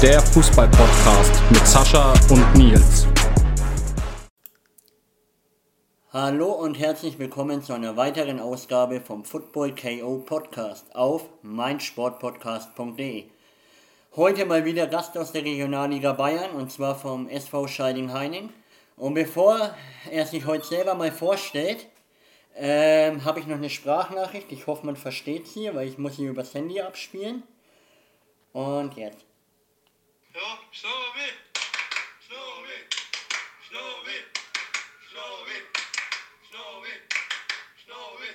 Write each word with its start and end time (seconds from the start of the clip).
Der 0.00 0.20
Fußball-Podcast 0.20 1.42
mit 1.50 1.66
Sascha 1.66 2.12
und 2.30 2.54
Nils. 2.54 3.08
Hallo 6.12 6.52
und 6.52 6.78
herzlich 6.78 7.18
willkommen 7.18 7.64
zu 7.64 7.72
einer 7.72 7.96
weiteren 7.96 8.38
Ausgabe 8.38 9.00
vom 9.00 9.24
Football 9.24 9.74
KO 9.74 10.18
Podcast 10.18 10.94
auf 10.94 11.28
meinsportpodcast.de. 11.42 13.24
Heute 14.14 14.46
mal 14.46 14.64
wieder 14.64 14.86
Gast 14.86 15.18
aus 15.18 15.32
der 15.32 15.44
Regionalliga 15.44 16.12
Bayern 16.12 16.52
und 16.52 16.70
zwar 16.70 16.94
vom 16.94 17.28
SV 17.28 17.66
Scheiding-Heining. 17.66 18.50
Und 18.96 19.14
bevor 19.14 19.74
er 20.12 20.26
sich 20.26 20.46
heute 20.46 20.64
selber 20.64 20.94
mal 20.94 21.10
vorstellt, 21.10 21.88
ähm, 22.54 23.24
habe 23.24 23.40
ich 23.40 23.48
noch 23.48 23.56
eine 23.56 23.68
Sprachnachricht. 23.68 24.52
Ich 24.52 24.68
hoffe, 24.68 24.86
man 24.86 24.94
versteht 24.94 25.48
sie, 25.48 25.74
weil 25.74 25.88
ich 25.88 25.98
muss 25.98 26.14
sie 26.14 26.26
übers 26.26 26.54
Handy 26.54 26.80
abspielen. 26.80 27.42
Und 28.52 28.96
jetzt. 28.96 29.27
Ja, 30.38 30.56
Schnobi, 30.70 31.28
Schnobi, 32.24 32.78
Schnobi, 33.66 34.18
Schnobi, 35.08 35.58
Schnobi, 36.46 36.94
Schnobi. 37.76 38.30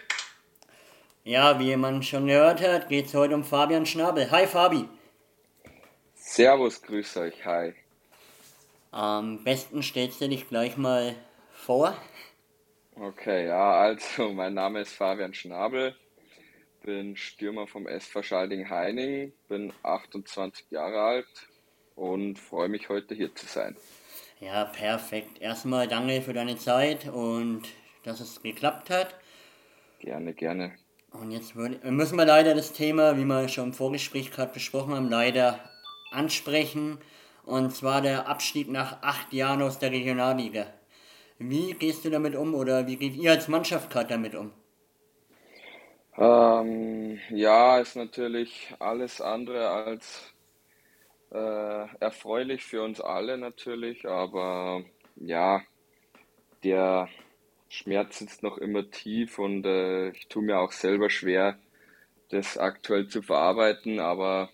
Ja, 1.23 1.57
wie 1.59 1.77
man 1.77 2.03
schon 2.03 2.27
gehört 2.27 2.59
hat, 2.59 2.89
geht 2.89 3.05
es 3.05 3.13
heute 3.13 3.35
um 3.35 3.45
Fabian 3.45 3.85
Schnabel. 3.85 4.29
Hi 4.31 4.47
Fabi. 4.47 4.89
Servus, 6.15 6.81
grüß 6.81 7.15
euch, 7.17 7.45
hi. 7.45 7.73
Am 8.91 9.41
besten 9.45 9.81
stellst 9.81 10.19
du 10.19 10.27
dich 10.27 10.49
gleich 10.49 10.75
mal 10.75 11.15
vor. 11.53 11.97
Okay, 12.95 13.47
ja, 13.47 13.79
also 13.79 14.29
mein 14.33 14.55
Name 14.55 14.81
ist 14.81 14.91
Fabian 14.91 15.33
Schnabel, 15.33 15.95
bin 16.81 17.15
Stürmer 17.15 17.65
vom 17.65 17.87
SV 17.87 18.23
Schalding-Heining, 18.23 19.31
bin 19.47 19.71
28 19.83 20.69
Jahre 20.69 20.99
alt 20.99 21.47
und 21.95 22.39
freue 22.39 22.69
mich 22.69 22.89
heute 22.89 23.15
hier 23.15 23.33
zu 23.35 23.45
sein. 23.45 23.75
Ja, 24.39 24.65
perfekt. 24.65 25.39
Erstmal 25.41 25.87
danke 25.87 26.21
für 26.21 26.33
deine 26.33 26.57
Zeit 26.57 27.07
und 27.07 27.63
dass 28.03 28.19
es 28.19 28.41
geklappt 28.41 28.89
hat. 28.89 29.15
Gerne, 29.99 30.33
gerne. 30.33 30.73
Und 31.11 31.31
jetzt 31.31 31.55
müssen 31.55 32.17
wir 32.17 32.25
leider 32.25 32.55
das 32.55 32.73
Thema, 32.73 33.17
wie 33.17 33.23
wir 33.23 33.47
schon 33.47 33.67
im 33.67 33.73
Vorgespräch 33.73 34.31
gerade 34.31 34.51
besprochen 34.51 34.95
haben, 34.95 35.09
leider 35.09 35.59
ansprechen. 36.11 36.97
Und 37.45 37.75
zwar 37.75 38.01
der 38.01 38.27
Abstieg 38.27 38.69
nach 38.69 39.01
acht 39.01 39.31
Jahren 39.31 39.61
aus 39.61 39.79
der 39.79 39.91
Regionalliga. 39.91 40.65
Wie 41.37 41.73
gehst 41.73 42.03
du 42.03 42.09
damit 42.09 42.35
um 42.35 42.55
oder 42.55 42.87
wie 42.87 42.97
geht 42.97 43.15
ihr 43.15 43.31
als 43.31 43.47
Mannschaft 43.47 43.89
gerade 43.89 44.09
damit 44.09 44.33
um? 44.35 44.51
Ähm, 46.17 47.19
ja, 47.29 47.79
ist 47.79 47.95
natürlich 47.95 48.73
alles 48.79 49.19
andere 49.21 49.69
als 49.69 50.32
äh, 51.33 51.87
erfreulich 51.99 52.63
für 52.63 52.83
uns 52.83 53.01
alle 53.01 53.37
natürlich, 53.37 54.07
aber 54.07 54.83
ja, 55.15 55.61
der 56.63 57.09
Schmerz 57.69 58.19
sitzt 58.19 58.43
noch 58.43 58.57
immer 58.57 58.89
tief 58.91 59.39
und 59.39 59.65
äh, 59.65 60.09
ich 60.09 60.27
tue 60.27 60.43
mir 60.43 60.59
auch 60.59 60.71
selber 60.71 61.09
schwer, 61.09 61.57
das 62.29 62.57
aktuell 62.57 63.07
zu 63.07 63.21
verarbeiten, 63.21 63.99
aber 63.99 64.49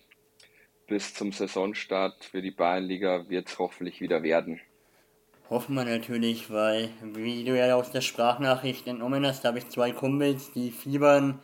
bis 0.86 1.14
zum 1.14 1.32
Saisonstart 1.32 2.24
für 2.24 2.42
die 2.42 2.50
Bayernliga 2.50 3.28
wird 3.28 3.48
es 3.48 3.58
hoffentlich 3.58 4.00
wieder 4.00 4.22
werden. 4.22 4.60
Hoffen 5.50 5.74
wir 5.74 5.84
natürlich, 5.84 6.50
weil, 6.50 6.90
wie 7.02 7.44
du 7.44 7.58
ja 7.58 7.74
aus 7.74 7.90
der 7.90 8.00
Sprachnachricht 8.00 8.86
entnommen 8.86 9.26
hast, 9.26 9.44
habe 9.44 9.58
ich 9.58 9.68
zwei 9.68 9.92
Kumpels, 9.92 10.52
die 10.52 10.70
fiebern 10.70 11.40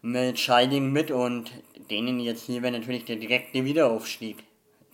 mit 0.00 0.38
Scheiding 0.38 0.92
mit 0.92 1.10
und 1.10 1.50
denen 1.90 2.20
jetzt 2.20 2.46
hier 2.46 2.62
wäre 2.62 2.72
natürlich 2.72 3.04
der 3.04 3.16
direkte 3.16 3.64
Wiederaufstieg. 3.64 4.45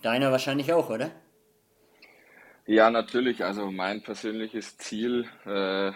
Deiner 0.03 0.31
wahrscheinlich 0.31 0.71
auch, 0.71 0.89
oder? 0.89 1.11
Ja, 2.65 2.89
natürlich. 2.89 3.43
Also 3.43 3.71
mein 3.71 4.03
persönliches 4.03 4.77
Ziel 4.77 5.25
äh, 5.45 5.91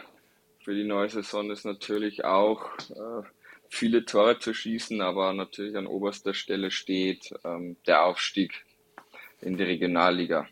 für 0.63 0.73
die 0.73 0.83
neue 0.83 1.09
Saison 1.09 1.51
ist 1.51 1.65
natürlich 1.65 2.25
auch, 2.25 2.77
äh, 2.89 3.27
viele 3.69 4.05
Tore 4.05 4.39
zu 4.39 4.53
schießen, 4.53 5.01
aber 5.01 5.33
natürlich 5.33 5.75
an 5.75 5.87
oberster 5.87 6.33
Stelle 6.33 6.71
steht 6.71 7.33
ähm, 7.43 7.77
der 7.85 8.03
Aufstieg 8.05 8.65
in 9.41 9.57
die 9.57 9.63
Regionalliga. 9.63 10.47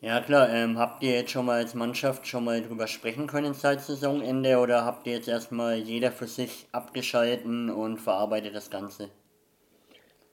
Ja 0.00 0.20
klar, 0.20 0.50
ähm, 0.50 0.78
habt 0.78 1.02
ihr 1.02 1.12
jetzt 1.14 1.30
schon 1.30 1.46
mal 1.46 1.60
als 1.60 1.74
Mannschaft 1.74 2.26
schon 2.26 2.44
mal 2.44 2.60
drüber 2.60 2.86
sprechen 2.86 3.26
können 3.26 3.54
seit 3.54 3.80
Saisonende 3.80 4.58
oder 4.58 4.84
habt 4.84 5.06
ihr 5.06 5.14
jetzt 5.14 5.28
erstmal 5.28 5.76
jeder 5.78 6.12
für 6.12 6.26
sich 6.26 6.66
abgeschalten 6.72 7.70
und 7.70 7.98
verarbeitet 7.98 8.54
das 8.54 8.70
Ganze? 8.70 9.08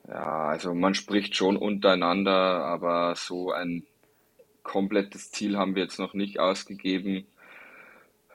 Ja, 0.07 0.47
also 0.47 0.73
man 0.73 0.93
spricht 0.95 1.35
schon 1.35 1.57
untereinander, 1.57 2.65
aber 2.65 3.15
so 3.15 3.51
ein 3.51 3.85
komplettes 4.63 5.31
Ziel 5.31 5.57
haben 5.57 5.75
wir 5.75 5.83
jetzt 5.83 5.99
noch 5.99 6.13
nicht 6.13 6.39
ausgegeben. 6.39 7.27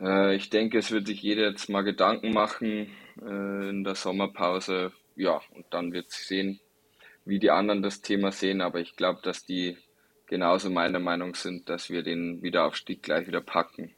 Äh, 0.01 0.37
ich 0.37 0.51
denke, 0.51 0.79
es 0.79 0.91
wird 0.91 1.07
sich 1.07 1.23
jeder 1.23 1.51
jetzt 1.51 1.69
mal 1.69 1.83
Gedanken 1.83 2.33
machen 2.33 2.91
äh, 3.21 3.69
in 3.71 3.85
der 3.85 3.95
Sommerpause. 3.95 4.93
Ja, 5.17 5.41
und 5.55 5.67
dann 5.71 5.93
wird 5.93 6.11
sich 6.11 6.27
sehen, 6.27 6.61
wie 7.25 7.39
die 7.39 7.51
anderen 7.51 7.83
das 7.83 8.03
Thema 8.03 8.33
sehen. 8.33 8.61
Aber 8.61 8.81
ich 8.81 8.97
glaube, 8.97 9.21
dass 9.23 9.45
die 9.45 9.77
genauso 10.27 10.71
meiner 10.71 10.99
Meinung 10.99 11.35
sind, 11.35 11.69
dass 11.69 11.91
wir 11.91 12.03
den 12.03 12.43
Wiederaufstieg 12.43 13.03
gleich 13.03 13.27
wieder 13.27 13.41
packen. 13.41 13.95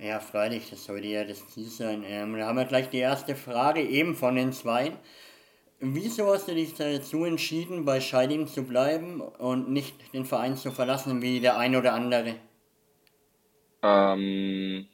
Ja, 0.00 0.20
freilich, 0.20 0.70
das 0.70 0.84
sollte 0.84 1.08
ja 1.08 1.24
das 1.24 1.48
Ziel 1.48 1.64
sein. 1.64 2.04
Ähm, 2.06 2.36
da 2.36 2.46
haben 2.46 2.56
wir 2.56 2.66
gleich 2.66 2.88
die 2.88 2.98
erste 2.98 3.34
Frage, 3.34 3.82
eben 3.82 4.14
von 4.14 4.36
den 4.36 4.52
zwei. 4.52 4.92
Wieso 5.80 6.26
hast 6.26 6.48
du 6.48 6.54
dich 6.54 6.74
dazu 6.74 7.24
entschieden, 7.24 7.84
bei 7.84 8.00
Scheiding 8.00 8.48
zu 8.48 8.64
bleiben 8.64 9.20
und 9.20 9.70
nicht 9.70 10.12
den 10.12 10.24
Verein 10.24 10.56
zu 10.56 10.72
verlassen, 10.72 11.22
wie 11.22 11.38
der 11.38 11.56
ein 11.56 11.76
oder 11.76 11.92
andere? 11.94 12.34
Ähm, 13.82 14.88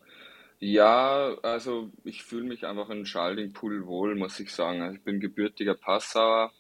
ja, 0.59 1.37
also 1.43 1.91
ich 2.05 2.23
fühle 2.23 2.45
mich 2.45 2.67
einfach 2.67 2.91
in 2.91 3.07
Schaldingpool 3.07 3.87
wohl, 3.87 4.15
muss 4.15 4.39
ich 4.41 4.53
sagen. 4.53 4.83
Also 4.83 4.97
ich 4.97 5.03
bin 5.05 5.21
gebürtiger 5.21 5.75
Passauer, 5.75 6.53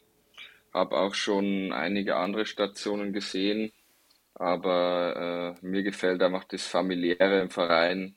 habe 0.73 0.97
auch 0.97 1.15
schon 1.15 1.73
einige 1.73 2.17
andere 2.17 2.47
Stationen 2.47 3.13
gesehen, 3.13 3.73
aber 4.35 5.59
äh, 5.63 5.67
mir 5.67 5.83
gefällt 5.83 6.23
einfach 6.23 6.45
das 6.45 6.67
Familiäre 6.67 7.41
im 7.43 7.51
Verein 7.51 8.17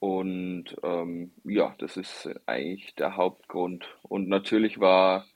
und 0.00 0.76
ähm, 0.82 1.32
ja, 1.44 1.74
das 1.78 1.96
ist 1.96 2.28
eigentlich 2.46 2.94
der 2.96 3.16
Hauptgrund. 3.16 3.86
Und 4.02 4.28
natürlich 4.28 4.80
war 4.80 5.26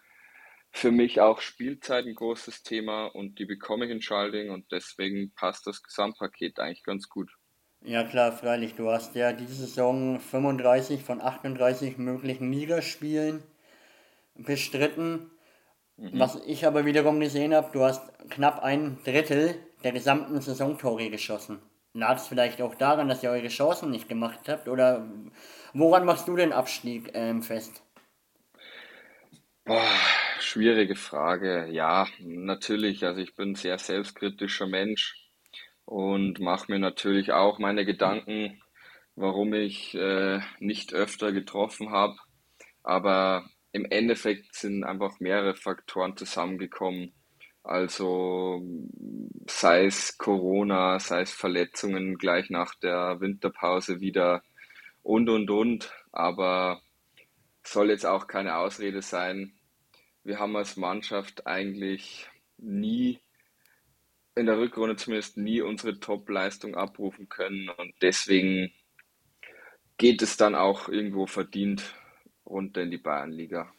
für 0.78 0.92
mich 0.92 1.20
auch 1.20 1.40
Spielzeit 1.40 2.06
ein 2.06 2.14
großes 2.14 2.62
Thema 2.62 3.06
und 3.06 3.38
die 3.38 3.44
bekomme 3.44 3.84
ich 3.86 3.90
in 3.90 4.00
Schalding 4.00 4.50
und 4.50 4.70
deswegen 4.70 5.32
passt 5.34 5.66
das 5.66 5.82
Gesamtpaket 5.82 6.60
eigentlich 6.60 6.84
ganz 6.84 7.08
gut. 7.08 7.30
Ja 7.82 8.04
klar, 8.04 8.32
freilich, 8.32 8.74
du 8.74 8.88
hast 8.90 9.14
ja 9.14 9.32
diese 9.32 9.54
Saison 9.54 10.20
35 10.20 11.02
von 11.02 11.20
38 11.20 11.98
möglichen 11.98 12.52
Ligaspielen 12.52 13.42
bestritten. 14.34 15.30
Mhm. 15.96 16.18
Was 16.18 16.40
ich 16.46 16.66
aber 16.66 16.84
wiederum 16.84 17.18
gesehen 17.20 17.54
habe, 17.54 17.70
du 17.72 17.82
hast 17.82 18.02
knapp 18.30 18.62
ein 18.62 18.98
Drittel 19.04 19.56
der 19.82 19.92
gesamten 19.92 20.40
Saisontore 20.40 21.10
geschossen. 21.10 21.60
Lag 21.92 22.16
es 22.16 22.28
vielleicht 22.28 22.62
auch 22.62 22.76
daran, 22.76 23.08
dass 23.08 23.22
ihr 23.22 23.30
eure 23.30 23.48
Chancen 23.48 23.90
nicht 23.90 24.08
gemacht 24.08 24.48
habt? 24.48 24.68
Oder 24.68 25.08
woran 25.72 26.04
machst 26.04 26.28
du 26.28 26.36
den 26.36 26.52
Abstieg 26.52 27.10
ähm, 27.14 27.42
fest? 27.42 27.82
Boah, 29.64 29.82
schwierige 30.40 30.96
Frage. 30.96 31.68
Ja, 31.70 32.06
natürlich. 32.20 33.04
Also 33.04 33.20
ich 33.20 33.34
bin 33.34 33.50
ein 33.52 33.54
sehr 33.54 33.78
selbstkritischer 33.78 34.66
Mensch 34.66 35.28
und 35.84 36.40
mache 36.40 36.70
mir 36.70 36.78
natürlich 36.78 37.32
auch 37.32 37.58
meine 37.58 37.84
Gedanken, 37.84 38.60
warum 39.16 39.54
ich 39.54 39.94
äh, 39.94 40.40
nicht 40.60 40.94
öfter 40.94 41.32
getroffen 41.32 41.90
habe. 41.90 42.16
Aber 42.82 43.48
im 43.72 43.84
Endeffekt 43.84 44.54
sind 44.54 44.84
einfach 44.84 45.20
mehrere 45.20 45.54
Faktoren 45.54 46.16
zusammengekommen. 46.16 47.12
Also 47.62 48.62
sei 49.46 49.86
es 49.86 50.16
Corona, 50.16 50.98
sei 51.00 51.22
es 51.22 51.32
Verletzungen 51.32 52.16
gleich 52.16 52.50
nach 52.50 52.74
der 52.76 53.20
Winterpause 53.20 54.00
wieder 54.00 54.42
und, 55.02 55.28
und, 55.28 55.50
und. 55.50 55.92
Aber 56.12 56.80
soll 57.62 57.90
jetzt 57.90 58.06
auch 58.06 58.26
keine 58.26 58.56
Ausrede 58.56 59.02
sein. 59.02 59.57
Wir 60.28 60.38
haben 60.38 60.54
als 60.56 60.76
Mannschaft 60.76 61.46
eigentlich 61.46 62.28
nie, 62.58 63.18
in 64.34 64.44
der 64.44 64.58
Rückrunde 64.58 64.94
zumindest 64.96 65.38
nie 65.38 65.62
unsere 65.62 66.00
Top-Leistung 66.00 66.74
abrufen 66.74 67.30
können. 67.30 67.70
Und 67.70 67.94
deswegen 68.02 68.70
geht 69.96 70.20
es 70.20 70.36
dann 70.36 70.54
auch 70.54 70.90
irgendwo 70.90 71.24
verdient 71.24 71.94
runter 72.44 72.82
in 72.82 72.90
die 72.90 72.98
Bayernliga. 72.98 73.72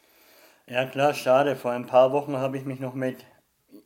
Ja 0.66 0.86
klar, 0.86 1.14
schade. 1.14 1.54
Vor 1.54 1.70
ein 1.70 1.86
paar 1.86 2.10
Wochen 2.10 2.36
habe 2.36 2.58
ich 2.58 2.64
mich 2.64 2.80
noch 2.80 2.94
mit 2.94 3.24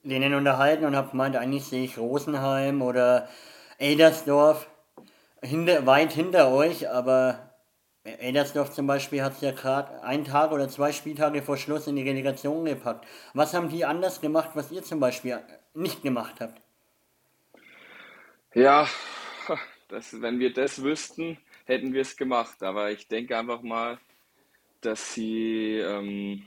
denen 0.02 0.32
unterhalten 0.32 0.86
und 0.86 0.96
habe 0.96 1.10
gemeint, 1.10 1.36
eigentlich 1.36 1.64
sehe 1.64 1.84
ich 1.84 1.98
Rosenheim 1.98 2.80
oder 2.80 3.28
Edersdorf 3.78 4.70
hinter, 5.42 5.84
weit 5.84 6.12
hinter 6.12 6.50
euch, 6.50 6.88
aber 6.88 7.53
Edersdorf 8.04 8.70
zum 8.70 8.86
Beispiel 8.86 9.22
hat 9.22 9.32
es 9.32 9.40
ja 9.40 9.52
gerade 9.52 10.02
einen 10.02 10.24
Tag 10.24 10.52
oder 10.52 10.68
zwei 10.68 10.92
Spieltage 10.92 11.42
vor 11.42 11.56
Schluss 11.56 11.86
in 11.86 11.96
die 11.96 12.02
Relegation 12.02 12.64
gepackt. 12.66 13.06
Was 13.32 13.54
haben 13.54 13.70
die 13.70 13.86
anders 13.86 14.20
gemacht, 14.20 14.50
was 14.54 14.70
ihr 14.70 14.82
zum 14.82 15.00
Beispiel 15.00 15.40
nicht 15.72 16.02
gemacht 16.02 16.36
habt? 16.40 16.60
Ja, 18.52 18.86
das, 19.88 20.20
wenn 20.20 20.38
wir 20.38 20.52
das 20.52 20.82
wüssten, 20.82 21.38
hätten 21.64 21.94
wir 21.94 22.02
es 22.02 22.16
gemacht. 22.16 22.62
Aber 22.62 22.90
ich 22.90 23.08
denke 23.08 23.38
einfach 23.38 23.62
mal, 23.62 23.98
dass 24.82 25.14
sie 25.14 25.78
ähm, 25.78 26.46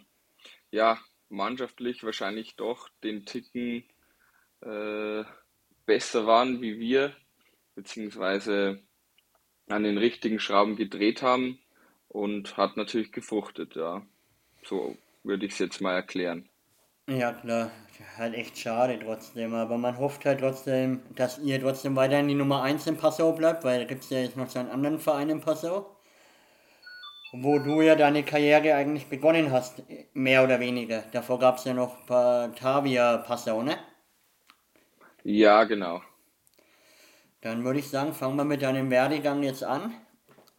ja 0.69 0.99
mannschaftlich 1.29 2.03
wahrscheinlich 2.03 2.55
doch 2.55 2.87
den 3.03 3.25
Ticken 3.25 3.83
äh, 4.61 5.23
besser 5.87 6.27
waren 6.27 6.61
wie 6.61 6.79
wir, 6.79 7.15
beziehungsweise 7.73 8.79
an 9.69 9.83
den 9.83 9.97
richtigen 9.97 10.39
Schrauben 10.39 10.75
gedreht 10.75 11.21
haben 11.21 11.59
und 12.09 12.57
hat 12.57 12.77
natürlich 12.77 13.11
gefruchtet, 13.11 13.75
ja. 13.75 14.01
So 14.63 14.97
würde 15.23 15.45
ich 15.45 15.53
es 15.53 15.59
jetzt 15.59 15.81
mal 15.81 15.93
erklären. 15.93 16.49
Ja, 17.09 17.31
klar. 17.31 17.71
Halt 18.17 18.35
echt 18.35 18.57
schade 18.57 18.99
trotzdem. 19.01 19.53
Aber 19.53 19.77
man 19.77 19.97
hofft 19.97 20.25
halt 20.25 20.39
trotzdem, 20.39 21.01
dass 21.15 21.39
ihr 21.39 21.59
trotzdem 21.61 21.95
weiterhin 21.95 22.27
die 22.27 22.35
Nummer 22.35 22.63
1 22.63 22.85
in 22.87 22.97
Passau 22.97 23.31
bleibt, 23.31 23.63
weil 23.63 23.79
da 23.79 23.85
gibt 23.85 24.03
es 24.03 24.09
ja 24.09 24.19
jetzt 24.19 24.37
noch 24.37 24.49
so 24.49 24.59
einen 24.59 24.69
anderen 24.69 24.99
Verein 24.99 25.29
in 25.29 25.41
Passau. 25.41 25.97
Wo 27.33 27.59
du 27.59 27.81
ja 27.81 27.95
deine 27.95 28.23
Karriere 28.23 28.75
eigentlich 28.75 29.07
begonnen 29.07 29.51
hast, 29.51 29.83
mehr 30.13 30.43
oder 30.43 30.59
weniger. 30.59 31.03
Davor 31.11 31.39
gab 31.39 31.57
es 31.57 31.65
ja 31.65 31.73
noch 31.73 32.05
Batavia 32.05 33.17
Passau, 33.17 33.63
ne? 33.63 33.77
Ja, 35.23 35.63
genau. 35.65 36.01
Dann 37.41 37.63
würde 37.63 37.79
ich 37.79 37.89
sagen, 37.89 38.13
fangen 38.13 38.35
wir 38.35 38.43
mit 38.43 38.61
deinem 38.61 38.89
Werdegang 38.89 39.43
jetzt 39.43 39.63
an. 39.63 39.93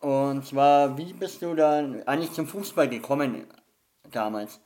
Und 0.01 0.47
zwar, 0.47 0.97
wie 0.97 1.13
bist 1.13 1.43
du 1.43 1.55
dann 1.55 2.03
eigentlich 2.05 2.33
zum 2.33 2.47
Fußball 2.47 2.89
gekommen 2.89 3.47
damals? 4.13 4.61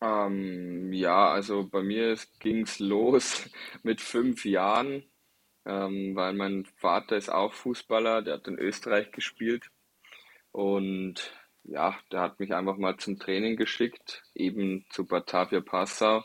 Ähm, 0.00 0.92
ja, 0.92 1.30
also 1.30 1.68
bei 1.68 1.82
mir 1.82 2.18
ging 2.40 2.62
es 2.62 2.80
los 2.80 3.48
mit 3.84 4.00
fünf 4.00 4.44
Jahren, 4.44 5.04
ähm, 5.64 6.16
weil 6.16 6.32
mein 6.32 6.64
Vater 6.76 7.16
ist 7.16 7.30
auch 7.30 7.52
Fußballer, 7.54 8.22
der 8.22 8.34
hat 8.34 8.48
in 8.48 8.58
Österreich 8.58 9.12
gespielt 9.12 9.70
und 10.50 11.32
ja, 11.64 11.96
der 12.10 12.20
hat 12.20 12.40
mich 12.40 12.52
einfach 12.52 12.76
mal 12.76 12.96
zum 12.96 13.18
Training 13.18 13.56
geschickt, 13.56 14.24
eben 14.34 14.84
zu 14.90 15.06
Batavia 15.06 15.60
Passau. 15.60 16.24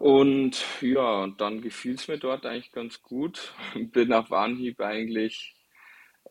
Und 0.00 0.64
ja, 0.80 1.24
und 1.24 1.42
dann 1.42 1.60
gefiel 1.60 1.94
es 1.94 2.08
mir 2.08 2.16
dort 2.16 2.46
eigentlich 2.46 2.72
ganz 2.72 3.02
gut. 3.02 3.52
Bin 3.92 4.14
auf 4.14 4.32
Anhieb 4.32 4.80
eigentlich 4.80 5.54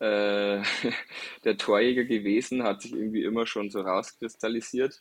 äh, 0.00 0.60
der 1.44 1.56
Torjäger 1.56 2.04
gewesen, 2.04 2.64
hat 2.64 2.82
sich 2.82 2.92
irgendwie 2.92 3.22
immer 3.22 3.46
schon 3.46 3.70
so 3.70 3.80
rauskristallisiert. 3.82 5.00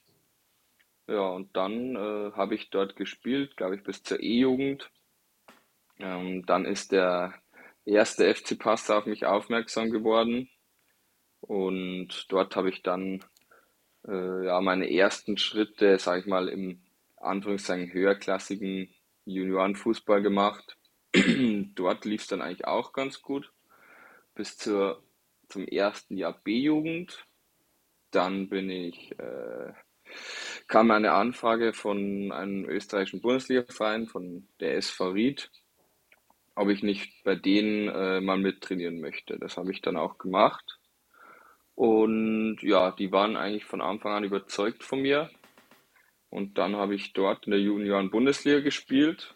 Ja, 1.07 1.29
und 1.29 1.57
dann 1.57 1.95
äh, 1.95 2.31
habe 2.33 2.53
ich 2.53 2.69
dort 2.69 2.95
gespielt, 2.95 3.57
glaube 3.57 3.75
ich, 3.75 3.83
bis 3.83 4.03
zur 4.03 4.19
E-Jugend. 4.19 4.91
Ähm, 5.97 6.45
dann 6.45 6.65
ist 6.65 6.91
der 6.91 7.33
erste 7.85 8.31
FC 8.31 8.59
Passau 8.59 8.99
auf 8.99 9.07
mich 9.07 9.25
aufmerksam 9.25 9.89
geworden. 9.89 10.47
Und 11.41 12.27
dort 12.29 12.55
habe 12.55 12.69
ich 12.69 12.83
dann 12.83 13.25
äh, 14.07 14.45
ja, 14.45 14.61
meine 14.61 14.91
ersten 14.93 15.39
Schritte, 15.39 15.97
sage 15.97 16.21
ich 16.21 16.27
mal, 16.27 16.49
im 16.49 16.83
Anführungszeichen 17.19 17.93
höherklassigen 17.93 18.89
Juniorenfußball 19.25 20.21
gemacht. 20.21 20.77
dort 21.75 22.05
lief 22.05 22.21
es 22.21 22.27
dann 22.27 22.41
eigentlich 22.41 22.65
auch 22.65 22.93
ganz 22.93 23.21
gut. 23.21 23.51
Bis 24.35 24.57
zur, 24.57 25.03
zum 25.47 25.67
ersten 25.67 26.17
Jahr 26.17 26.39
B-Jugend. 26.43 27.25
Dann 28.11 28.49
bin 28.49 28.69
ich, 28.69 29.11
äh, 29.19 29.73
kam 30.67 30.91
eine 30.91 31.11
Anfrage 31.11 31.73
von 31.73 32.31
einem 32.31 32.65
österreichischen 32.65 33.21
Bundesliga-Verein, 33.21 34.07
von 34.07 34.47
der 34.59 34.77
SV 34.77 35.09
Ried, 35.09 35.51
ob 36.55 36.69
ich 36.69 36.81
nicht 36.81 37.23
bei 37.23 37.35
denen 37.35 37.87
äh, 37.89 38.21
mal 38.21 38.37
mittrainieren 38.37 38.99
möchte. 38.99 39.37
Das 39.37 39.57
habe 39.57 39.71
ich 39.71 39.81
dann 39.81 39.97
auch 39.97 40.17
gemacht. 40.17 40.79
Und 41.75 42.57
ja, 42.61 42.91
die 42.91 43.11
waren 43.11 43.37
eigentlich 43.37 43.65
von 43.65 43.81
Anfang 43.81 44.11
an 44.11 44.23
überzeugt 44.23 44.83
von 44.83 45.01
mir. 45.01 45.29
Und 46.29 46.57
dann 46.57 46.75
habe 46.75 46.95
ich 46.95 47.13
dort 47.13 47.45
in 47.45 47.51
der 47.51 47.61
Junioren-Bundesliga 47.61 48.59
gespielt. 48.59 49.33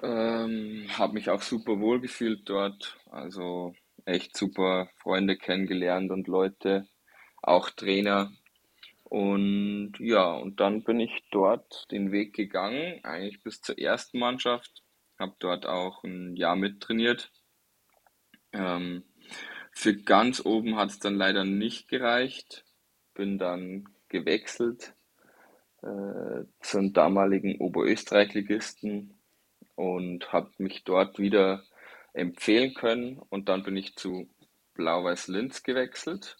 Ähm, 0.00 0.86
habe 0.96 1.14
mich 1.14 1.30
auch 1.30 1.42
super 1.42 1.80
wohl 1.80 2.00
gefühlt 2.00 2.48
dort. 2.48 2.98
Also 3.10 3.74
echt 4.04 4.36
super 4.36 4.90
Freunde 4.96 5.36
kennengelernt 5.36 6.10
und 6.10 6.28
Leute, 6.28 6.86
auch 7.42 7.70
Trainer. 7.70 8.30
Und 9.04 9.94
ja, 9.98 10.32
und 10.32 10.60
dann 10.60 10.84
bin 10.84 11.00
ich 11.00 11.24
dort 11.30 11.90
den 11.90 12.12
Weg 12.12 12.34
gegangen, 12.34 13.02
eigentlich 13.04 13.42
bis 13.42 13.62
zur 13.62 13.78
ersten 13.78 14.18
Mannschaft. 14.18 14.82
Habe 15.18 15.34
dort 15.38 15.66
auch 15.66 16.04
ein 16.04 16.36
Jahr 16.36 16.56
mittrainiert. 16.56 17.32
Ähm, 18.52 19.02
für 19.72 19.96
ganz 19.96 20.44
oben 20.44 20.76
hat 20.76 20.90
es 20.90 20.98
dann 20.98 21.16
leider 21.16 21.44
nicht 21.44 21.88
gereicht. 21.88 22.64
Bin 23.14 23.38
dann 23.38 23.88
gewechselt 24.08 24.94
äh, 25.82 26.44
zum 26.60 26.92
damaligen 26.92 27.56
Oberösterreich-Ligisten 27.56 29.18
und 29.74 30.32
habe 30.32 30.50
mich 30.58 30.84
dort 30.84 31.18
wieder 31.18 31.62
empfehlen 32.12 32.74
können. 32.74 33.18
Und 33.28 33.48
dann 33.48 33.62
bin 33.62 33.76
ich 33.76 33.96
zu 33.96 34.28
Blau-Weiß 34.74 35.28
Linz 35.28 35.62
gewechselt. 35.62 36.36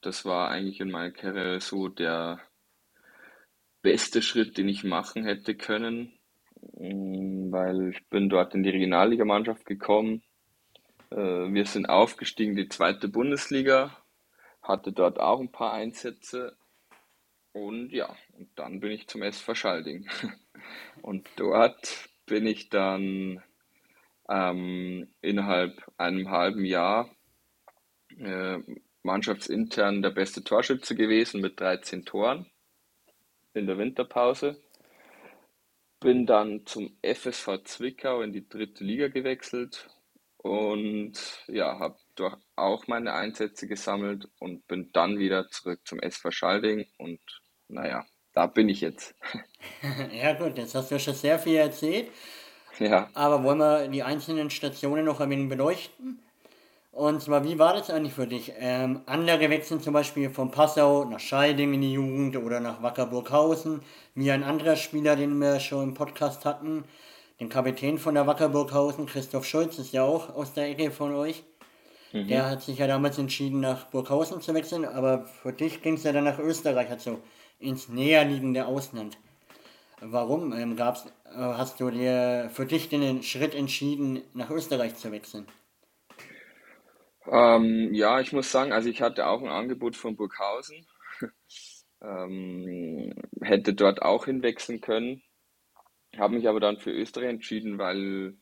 Das 0.00 0.24
war 0.24 0.50
eigentlich 0.50 0.80
in 0.80 0.90
meiner 0.90 1.12
Karriere 1.12 1.60
so 1.60 1.88
der 1.88 2.40
beste 3.82 4.22
Schritt, 4.22 4.58
den 4.58 4.68
ich 4.68 4.84
machen 4.84 5.24
hätte 5.24 5.54
können, 5.54 6.12
mm, 6.74 7.52
weil 7.52 7.90
ich 7.90 8.08
bin 8.08 8.28
dort 8.28 8.54
in 8.54 8.62
die 8.62 8.70
Regionalligamannschaft 8.70 9.66
gekommen 9.66 10.22
äh, 11.12 11.52
wir 11.52 11.66
sind 11.66 11.88
aufgestiegen, 11.88 12.56
die 12.56 12.68
zweite 12.68 13.08
Bundesliga, 13.08 13.96
hatte 14.62 14.92
dort 14.92 15.20
auch 15.20 15.40
ein 15.40 15.52
paar 15.52 15.72
Einsätze 15.72 16.56
und 17.52 17.90
ja, 17.92 18.14
und 18.38 18.48
dann 18.56 18.80
bin 18.80 18.92
ich 18.92 19.08
zum 19.08 19.22
SV 19.22 19.54
Schalding. 19.54 20.08
Und 21.02 21.28
dort 21.36 22.08
bin 22.26 22.46
ich 22.46 22.68
dann 22.68 23.42
ähm, 24.28 25.08
innerhalb 25.20 25.84
einem 25.96 26.30
halben 26.30 26.64
Jahr 26.64 27.10
äh, 28.18 28.58
mannschaftsintern 29.02 30.02
der 30.02 30.10
beste 30.10 30.44
Torschütze 30.44 30.94
gewesen 30.94 31.40
mit 31.40 31.58
13 31.60 32.04
Toren 32.04 32.46
in 33.54 33.66
der 33.66 33.78
Winterpause. 33.78 34.62
Bin 36.00 36.26
dann 36.26 36.66
zum 36.66 36.96
FSV 37.02 37.64
Zwickau 37.64 38.22
in 38.22 38.32
die 38.32 38.48
dritte 38.48 38.84
Liga 38.84 39.08
gewechselt 39.08 39.88
und 40.38 41.44
ja, 41.46 41.78
habe 41.78 41.96
dort 42.16 42.40
auch 42.56 42.86
meine 42.88 43.12
Einsätze 43.12 43.68
gesammelt 43.68 44.28
und 44.38 44.66
bin 44.66 44.90
dann 44.92 45.18
wieder 45.18 45.48
zurück 45.48 45.80
zum 45.84 46.00
SV 46.00 46.30
Schalding 46.30 46.86
und 46.98 47.20
naja, 47.72 48.04
da 48.32 48.46
bin 48.46 48.68
ich 48.68 48.80
jetzt. 48.80 49.14
ja 50.12 50.32
gut, 50.34 50.58
jetzt 50.58 50.74
hast 50.74 50.90
du 50.90 50.98
schon 50.98 51.14
sehr 51.14 51.38
viel 51.38 51.56
erzählt. 51.56 52.08
Ja. 52.78 53.08
Aber 53.14 53.42
wollen 53.44 53.58
wir 53.58 53.88
die 53.88 54.02
einzelnen 54.02 54.50
Stationen 54.50 55.04
noch 55.04 55.20
ein 55.20 55.30
wenig 55.30 55.48
beleuchten? 55.48 56.20
Und 56.90 57.22
zwar, 57.22 57.44
wie 57.44 57.58
war 57.58 57.74
das 57.74 57.90
eigentlich 57.90 58.12
für 58.12 58.26
dich? 58.26 58.52
Ähm, 58.58 59.00
andere 59.06 59.48
wechseln 59.48 59.80
zum 59.80 59.94
Beispiel 59.94 60.28
von 60.30 60.50
Passau 60.50 61.04
nach 61.04 61.20
Schalding 61.20 61.72
in 61.72 61.80
die 61.80 61.92
Jugend 61.92 62.36
oder 62.36 62.60
nach 62.60 62.82
Wackerburghausen, 62.82 63.82
wie 64.14 64.30
ein 64.30 64.42
anderer 64.42 64.76
Spieler, 64.76 65.16
den 65.16 65.38
wir 65.38 65.58
schon 65.58 65.84
im 65.84 65.94
Podcast 65.94 66.44
hatten 66.44 66.84
den 67.42 67.48
Kapitän 67.48 67.98
von 67.98 68.14
der 68.14 68.26
Wacker 68.28 68.48
Burghausen, 68.48 69.06
Christoph 69.06 69.44
Schulz, 69.44 69.76
ist 69.78 69.92
ja 69.92 70.04
auch 70.04 70.34
aus 70.34 70.54
der 70.54 70.68
Ecke 70.68 70.92
von 70.92 71.12
euch. 71.12 71.42
Mhm. 72.12 72.28
Der 72.28 72.48
hat 72.48 72.62
sich 72.62 72.78
ja 72.78 72.86
damals 72.86 73.18
entschieden, 73.18 73.58
nach 73.58 73.86
Burghausen 73.86 74.40
zu 74.40 74.54
wechseln, 74.54 74.84
aber 74.84 75.24
für 75.24 75.52
dich 75.52 75.82
ging 75.82 75.94
es 75.94 76.04
ja 76.04 76.12
dann 76.12 76.22
nach 76.22 76.38
Österreich, 76.38 76.88
also 76.88 77.18
ins 77.62 77.88
näherliegende 77.88 78.66
Ausland. 78.66 79.18
Warum 80.00 80.52
ähm, 80.52 80.76
gab's, 80.76 81.06
äh, 81.26 81.36
hast 81.36 81.80
du 81.80 81.90
dir 81.90 82.50
für 82.52 82.66
dich 82.66 82.88
den 82.88 83.22
Schritt 83.22 83.54
entschieden, 83.54 84.22
nach 84.34 84.50
Österreich 84.50 84.96
zu 84.96 85.12
wechseln? 85.12 85.46
Ähm, 87.30 87.94
ja, 87.94 88.20
ich 88.20 88.32
muss 88.32 88.50
sagen, 88.50 88.72
also 88.72 88.88
ich 88.88 89.00
hatte 89.00 89.26
auch 89.26 89.40
ein 89.40 89.48
Angebot 89.48 89.96
von 89.96 90.16
Burghausen. 90.16 90.86
ähm, 92.02 93.14
hätte 93.40 93.74
dort 93.74 94.02
auch 94.02 94.24
hinwechseln 94.24 94.80
können. 94.80 95.22
Habe 96.18 96.34
mich 96.34 96.48
aber 96.48 96.60
dann 96.60 96.78
für 96.78 96.90
Österreich 96.90 97.30
entschieden, 97.30 97.78
weil 97.78 98.34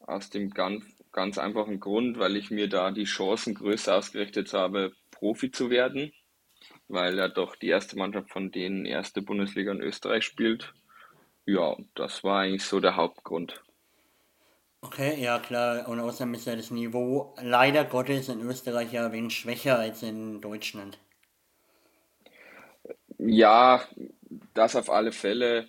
aus 0.00 0.30
dem 0.30 0.50
ganz, 0.50 0.84
ganz 1.12 1.38
einfachen 1.38 1.78
Grund, 1.78 2.18
weil 2.18 2.36
ich 2.36 2.50
mir 2.50 2.68
da 2.68 2.90
die 2.90 3.04
Chancen 3.04 3.54
größer 3.54 3.96
ausgerichtet 3.96 4.52
habe, 4.54 4.92
Profi 5.10 5.50
zu 5.50 5.70
werden, 5.70 6.12
weil 6.88 7.16
ja 7.18 7.28
doch 7.28 7.56
die 7.56 7.68
erste 7.68 7.96
Mannschaft 7.96 8.30
von 8.30 8.50
denen 8.50 8.86
erste 8.86 9.22
Bundesliga 9.22 9.72
in 9.72 9.80
Österreich 9.80 10.24
spielt. 10.24 10.72
Ja, 11.44 11.76
das 11.94 12.24
war 12.24 12.40
eigentlich 12.40 12.64
so 12.64 12.80
der 12.80 12.96
Hauptgrund. 12.96 13.62
Okay, 14.80 15.20
ja 15.20 15.38
klar. 15.38 15.88
Und 15.88 16.00
außerdem 16.00 16.34
ist 16.34 16.46
ja 16.46 16.54
das 16.54 16.70
Niveau 16.70 17.34
leider 17.40 17.84
Gottes 17.84 18.28
in 18.28 18.40
Österreich 18.40 18.92
ja 18.92 19.06
ein 19.06 19.12
wenig 19.12 19.36
schwächer 19.36 19.78
als 19.78 20.02
in 20.02 20.40
Deutschland. 20.40 20.98
Ja, 23.18 23.84
das 24.54 24.76
auf 24.76 24.90
alle 24.90 25.12
Fälle. 25.12 25.68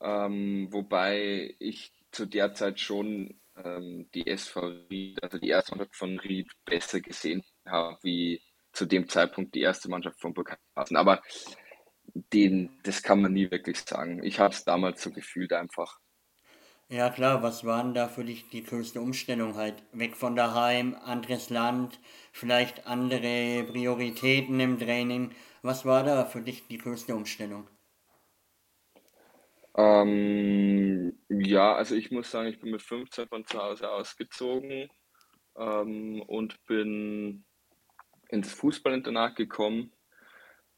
Ähm, 0.00 0.68
wobei 0.70 1.54
ich 1.58 1.92
zu 2.12 2.26
der 2.26 2.54
Zeit 2.54 2.80
schon 2.80 3.38
ähm, 3.56 4.08
die 4.14 4.26
SV 4.26 4.72
Ried, 4.90 5.22
also 5.22 5.38
die 5.38 5.48
erste 5.48 5.72
Mannschaft 5.72 5.96
von 5.96 6.18
Ried, 6.18 6.50
besser 6.64 7.00
gesehen 7.00 7.42
habe, 7.66 7.98
wie 8.02 8.40
zu 8.72 8.86
dem 8.86 9.08
Zeitpunkt 9.08 9.54
die 9.54 9.60
erste 9.60 9.88
Mannschaft 9.88 10.20
von 10.20 10.34
Burghausen. 10.34 10.96
Aber 10.96 11.22
den, 12.32 12.70
das 12.82 13.02
kann 13.02 13.22
man 13.22 13.32
nie 13.32 13.50
wirklich 13.50 13.78
sagen. 13.80 14.22
Ich 14.22 14.40
habe 14.40 14.54
es 14.54 14.64
damals 14.64 15.02
so 15.02 15.10
gefühlt 15.10 15.52
einfach. 15.52 15.98
Ja 16.90 17.10
klar, 17.10 17.42
was 17.42 17.64
waren 17.64 17.92
da 17.92 18.08
für 18.08 18.24
dich 18.24 18.48
die 18.48 18.64
größte 18.64 19.00
Umstellung 19.00 19.56
halt? 19.56 19.82
Weg 19.92 20.16
von 20.16 20.36
daheim, 20.36 20.96
anderes 21.04 21.50
Land, 21.50 22.00
vielleicht 22.32 22.86
andere 22.86 23.64
Prioritäten 23.64 24.58
im 24.58 24.78
Training. 24.78 25.32
Was 25.60 25.84
war 25.84 26.02
da 26.02 26.24
für 26.24 26.40
dich 26.40 26.66
die 26.66 26.78
größte 26.78 27.14
Umstellung? 27.14 27.68
Ähm, 29.76 31.12
ja, 31.28 31.74
also 31.74 31.94
ich 31.94 32.10
muss 32.10 32.30
sagen, 32.30 32.48
ich 32.48 32.58
bin 32.58 32.70
mit 32.70 32.82
15 32.82 33.28
von 33.28 33.44
zu 33.44 33.62
Hause 33.62 33.90
ausgezogen 33.90 34.88
ähm, 35.58 36.22
und 36.22 36.64
bin 36.64 37.44
ins 38.28 38.52
Fußballinternat 38.52 39.36
gekommen. 39.36 39.92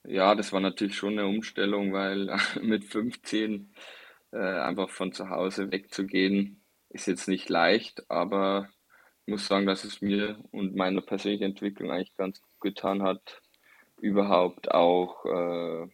Ja, 0.04 0.34
das 0.34 0.52
war 0.52 0.60
natürlich 0.60 0.96
schon 0.96 1.18
eine 1.18 1.26
Umstellung, 1.26 1.92
weil 1.92 2.34
mit 2.62 2.84
15 2.84 3.74
äh, 4.32 4.38
einfach 4.38 4.90
von 4.90 5.12
zu 5.12 5.28
Hause 5.28 5.70
wegzugehen, 5.70 6.62
ist 6.88 7.06
jetzt 7.06 7.28
nicht 7.28 7.48
leicht, 7.48 8.10
aber 8.10 8.68
ich 9.26 9.32
muss 9.32 9.46
sagen, 9.46 9.66
dass 9.66 9.84
es 9.84 10.00
mir 10.00 10.42
und 10.50 10.74
meiner 10.74 11.02
persönlichen 11.02 11.44
Entwicklung 11.44 11.90
eigentlich 11.90 12.16
ganz 12.16 12.40
gut 12.40 12.60
getan 12.60 13.02
hat. 13.02 13.42
Überhaupt 14.00 14.70
auch 14.70 15.24
äh, 15.26 15.88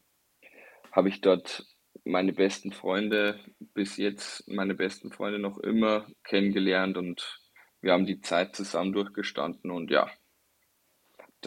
habe 0.92 1.08
ich 1.08 1.20
dort 1.20 1.66
meine 2.04 2.32
besten 2.32 2.72
Freunde 2.72 3.40
bis 3.74 3.96
jetzt, 3.96 4.48
meine 4.48 4.74
besten 4.74 5.10
Freunde 5.10 5.38
noch 5.38 5.58
immer 5.58 6.06
kennengelernt 6.24 6.96
und 6.96 7.40
wir 7.80 7.92
haben 7.92 8.06
die 8.06 8.20
Zeit 8.20 8.54
zusammen 8.54 8.92
durchgestanden 8.92 9.70
und 9.70 9.90
ja, 9.90 10.08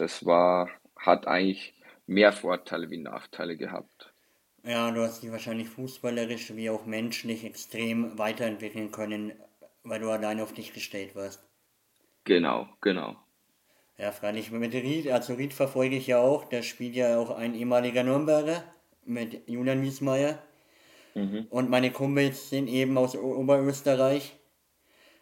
das 0.00 0.24
war, 0.24 0.70
hat 0.96 1.26
eigentlich 1.26 1.74
mehr 2.06 2.32
Vorteile 2.32 2.90
wie 2.90 2.98
Nachteile 2.98 3.56
gehabt. 3.56 4.12
Ja, 4.64 4.90
du 4.90 5.02
hast 5.02 5.22
dich 5.22 5.30
wahrscheinlich 5.30 5.68
fußballerisch 5.68 6.54
wie 6.54 6.70
auch 6.70 6.84
menschlich 6.84 7.44
extrem 7.44 8.18
weiterentwickeln 8.18 8.90
können, 8.90 9.32
weil 9.84 10.00
du 10.00 10.10
allein 10.10 10.40
auf 10.40 10.52
dich 10.52 10.74
gestellt 10.74 11.14
warst. 11.14 11.42
Genau, 12.24 12.68
genau. 12.80 13.16
Ja, 13.96 14.12
freilich 14.12 14.50
mit 14.50 14.72
Ried, 14.72 15.10
also 15.10 15.34
Ried 15.34 15.52
verfolge 15.52 15.96
ich 15.96 16.06
ja 16.06 16.18
auch, 16.18 16.44
da 16.44 16.62
spielt 16.62 16.94
ja 16.94 17.18
auch 17.18 17.30
ein 17.30 17.54
ehemaliger 17.54 18.02
Nürnberger 18.02 18.64
mit 19.04 19.48
Julian 19.48 19.82
Wiesmeier. 19.82 20.38
Mhm. 21.14 21.46
Und 21.50 21.70
meine 21.70 21.90
Kumpels 21.90 22.50
sind 22.50 22.68
eben 22.68 22.96
aus 22.96 23.16
Oberösterreich. 23.16 24.36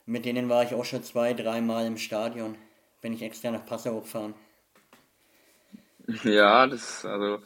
Mit 0.06 0.25
denen 0.25 0.49
war 0.49 0.62
ich 0.62 0.75
auch 0.75 0.85
schon 0.85 1.02
zwei, 1.02 1.35
dreimal 1.35 1.87
im 1.87 1.97
Stadion. 1.97 2.56
Bin 3.00 3.12
ich 3.12 3.23
extra 3.23 3.50
nach 3.50 3.66
Passau 3.66 4.00
gefahren. 4.00 4.35
Ja, 6.24 6.66
das, 6.66 7.04
also, 7.04 7.42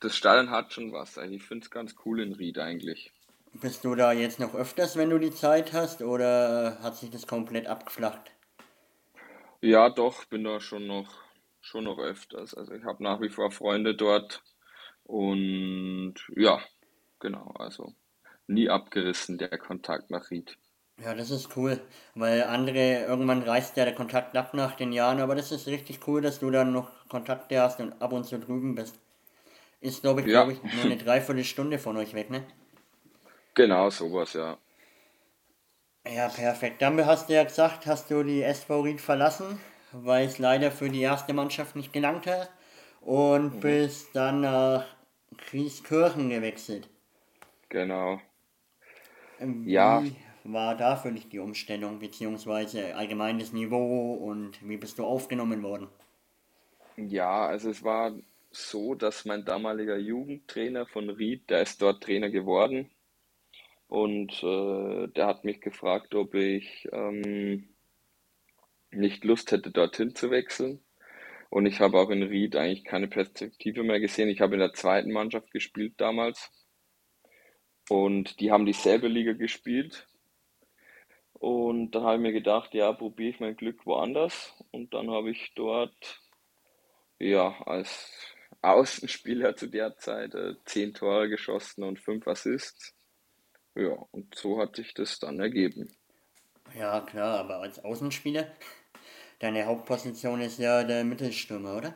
das 0.00 0.14
Stadion 0.14 0.50
hat 0.50 0.72
schon 0.72 0.92
was. 0.92 1.16
Also 1.16 1.34
Ich 1.34 1.42
finde 1.42 1.64
es 1.64 1.70
ganz 1.70 1.94
cool 2.04 2.20
in 2.20 2.34
Ried 2.34 2.58
eigentlich. 2.58 3.12
Bist 3.54 3.84
du 3.84 3.94
da 3.94 4.12
jetzt 4.12 4.38
noch 4.38 4.54
öfters, 4.54 4.96
wenn 4.96 5.08
du 5.10 5.18
die 5.18 5.30
Zeit 5.30 5.72
hast, 5.72 6.02
oder 6.02 6.78
hat 6.82 6.96
sich 6.96 7.10
das 7.10 7.26
komplett 7.26 7.66
abgeflacht? 7.66 8.30
Ja, 9.62 9.88
doch, 9.88 10.26
bin 10.26 10.44
da 10.44 10.60
schon 10.60 10.86
noch, 10.86 11.10
schon 11.60 11.84
noch 11.84 11.98
öfters. 11.98 12.54
Also 12.54 12.74
ich 12.74 12.84
habe 12.84 13.02
nach 13.02 13.20
wie 13.20 13.30
vor 13.30 13.50
Freunde 13.50 13.94
dort 13.94 14.42
und 15.04 16.14
ja, 16.36 16.60
genau, 17.18 17.52
also 17.58 17.94
nie 18.46 18.68
abgerissen 18.68 19.38
der 19.38 19.56
Kontakt 19.58 20.10
nach 20.10 20.30
Ried. 20.30 20.58
Ja, 21.02 21.14
das 21.14 21.30
ist 21.30 21.56
cool, 21.56 21.80
weil 22.14 22.42
andere, 22.44 23.02
irgendwann 23.04 23.42
reißt 23.42 23.76
ja 23.76 23.84
der 23.84 23.94
Kontakt 23.94 24.36
ab 24.36 24.54
nach 24.54 24.76
den 24.76 24.92
Jahren, 24.92 25.20
aber 25.20 25.34
das 25.34 25.50
ist 25.52 25.66
richtig 25.66 26.06
cool, 26.06 26.20
dass 26.20 26.38
du 26.40 26.50
dann 26.50 26.72
noch 26.72 26.90
Kontakte 27.08 27.60
hast 27.60 27.80
und 27.80 28.00
ab 28.02 28.12
und 28.12 28.24
zu 28.24 28.38
drüben 28.38 28.74
bist. 28.74 28.96
Ist, 29.80 30.02
glaube 30.02 30.22
ich, 30.22 30.28
Ja, 30.28 30.30
glaube 30.30 30.52
ich, 30.54 30.60
nur 30.72 30.84
eine 30.84 30.96
Dreiviertelstunde 30.98 31.78
von 31.80 31.96
euch 31.98 32.14
weg, 32.14 32.30
ne? 32.30 32.44
genau 33.54 33.90
sowas, 33.90 34.32
ja. 34.34 34.58
Ja, 36.08 36.28
perfekt. 36.28 36.82
Dann 36.82 37.06
hast 37.06 37.28
du 37.28 37.34
ja 37.34 37.44
gesagt, 37.44 37.86
hast 37.86 38.10
du 38.10 38.24
die 38.24 38.42
SV 38.42 38.80
Ried 38.80 39.00
verlassen, 39.00 39.60
weil 39.92 40.26
es 40.26 40.38
leider 40.38 40.72
für 40.72 40.90
die 40.90 41.02
erste 41.02 41.32
Mannschaft 41.32 41.76
nicht 41.76 41.92
gelangt 41.92 42.26
hat 42.26 42.50
und 43.00 43.60
bist 43.60 44.08
dann 44.16 44.40
nach 44.40 44.86
Grieskirchen 45.36 46.30
gewechselt. 46.30 46.88
Genau. 47.70 48.20
Ähm, 49.40 49.74
Ja, 49.74 50.04
Wie 50.06 50.16
war 50.52 50.76
da 50.76 50.96
für 50.96 51.12
dich 51.12 51.28
die 51.28 51.38
Umstellung, 51.38 51.98
beziehungsweise 51.98 52.94
allgemeines 52.96 53.52
Niveau 53.52 54.14
und 54.14 54.58
wie 54.68 54.76
bist 54.76 54.98
du 54.98 55.04
aufgenommen 55.04 55.62
worden? 55.62 55.88
ja, 56.98 57.46
also 57.46 57.70
es 57.70 57.84
war 57.84 58.18
so, 58.50 58.94
dass 58.94 59.24
mein 59.24 59.44
damaliger 59.44 59.96
Jugendtrainer 59.98 60.86
von 60.86 61.10
Ried, 61.10 61.48
der 61.50 61.62
ist 61.62 61.80
dort 61.82 62.02
Trainer 62.02 62.30
geworden 62.30 62.90
und 63.88 64.42
äh, 64.42 65.08
der 65.08 65.26
hat 65.26 65.44
mich 65.44 65.60
gefragt, 65.60 66.14
ob 66.14 66.34
ich 66.34 66.88
ähm, 66.92 67.68
nicht 68.90 69.24
Lust 69.24 69.52
hätte, 69.52 69.70
dorthin 69.70 70.14
zu 70.14 70.30
wechseln. 70.30 70.80
Und 71.50 71.66
ich 71.66 71.80
habe 71.80 71.98
auch 71.98 72.10
in 72.10 72.22
Ried 72.22 72.56
eigentlich 72.56 72.84
keine 72.84 73.08
Perspektive 73.08 73.82
mehr 73.82 74.00
gesehen. 74.00 74.28
Ich 74.28 74.40
habe 74.42 74.54
in 74.54 74.60
der 74.60 74.74
zweiten 74.74 75.12
Mannschaft 75.12 75.50
gespielt 75.50 75.94
damals 75.98 76.50
und 77.88 78.40
die 78.40 78.50
haben 78.50 78.66
dieselbe 78.66 79.08
Liga 79.08 79.32
gespielt. 79.32 80.06
Und 81.38 81.92
dann 81.92 82.02
habe 82.02 82.16
ich 82.16 82.20
mir 82.20 82.32
gedacht, 82.32 82.74
ja, 82.74 82.92
probiere 82.92 83.30
ich 83.30 83.40
mein 83.40 83.56
Glück 83.56 83.86
woanders. 83.86 84.54
Und 84.72 84.92
dann 84.94 85.10
habe 85.10 85.30
ich 85.30 85.52
dort, 85.54 86.20
ja, 87.18 87.60
als 87.62 88.34
Außenspieler 88.62 89.56
zu 89.56 89.68
der 89.68 89.96
Zeit 89.96 90.34
äh, 90.34 90.54
zehn 90.64 90.94
Tore 90.94 91.28
geschossen 91.28 91.84
und 91.84 92.00
fünf 92.00 92.26
Assists. 92.26 92.94
Ja, 93.74 93.96
und 94.10 94.34
so 94.34 94.58
hat 94.58 94.74
sich 94.76 94.94
das 94.94 95.20
dann 95.20 95.38
ergeben. 95.38 95.88
Ja, 96.76 97.00
klar, 97.00 97.38
aber 97.38 97.58
als 97.58 97.82
Außenspieler, 97.84 98.50
deine 99.38 99.66
Hauptposition 99.66 100.40
ist 100.40 100.58
ja 100.58 100.82
der 100.82 101.04
Mittelstürmer, 101.04 101.76
oder? 101.76 101.94